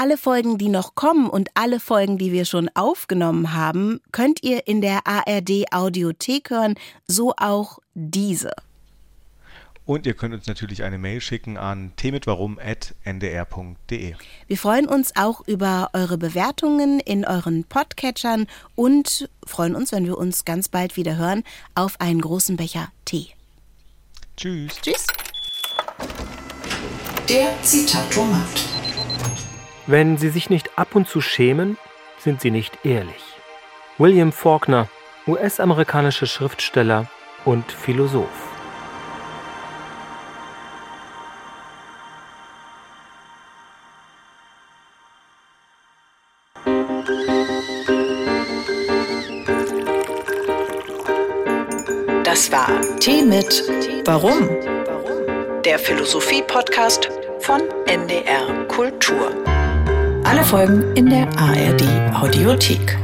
[0.00, 4.68] Alle Folgen, die noch kommen und alle Folgen, die wir schon aufgenommen haben, könnt ihr
[4.68, 6.76] in der ARD Audiothek hören,
[7.08, 8.52] so auch diese.
[9.88, 14.14] Und ihr könnt uns natürlich eine Mail schicken an themitwarum.ndr.de.
[14.46, 20.18] Wir freuen uns auch über eure Bewertungen in euren Podcatchern und freuen uns, wenn wir
[20.18, 21.42] uns ganz bald wieder hören,
[21.74, 23.28] auf einen großen Becher Tee.
[24.36, 24.78] Tschüss.
[24.82, 25.06] Tschüss.
[27.26, 28.68] Der Zitatomat.
[29.86, 31.78] Wenn Sie sich nicht ab und zu schämen,
[32.18, 33.24] sind Sie nicht ehrlich.
[33.96, 34.90] William Faulkner,
[35.26, 37.10] US-amerikanischer Schriftsteller
[37.46, 38.47] und Philosoph.
[53.00, 53.62] Tee mit
[54.06, 54.48] Warum?
[55.64, 57.08] Der Philosophie-Podcast
[57.40, 59.32] von NDR Kultur.
[60.24, 61.82] Alle Folgen in der ARD
[62.20, 62.98] Audiothek.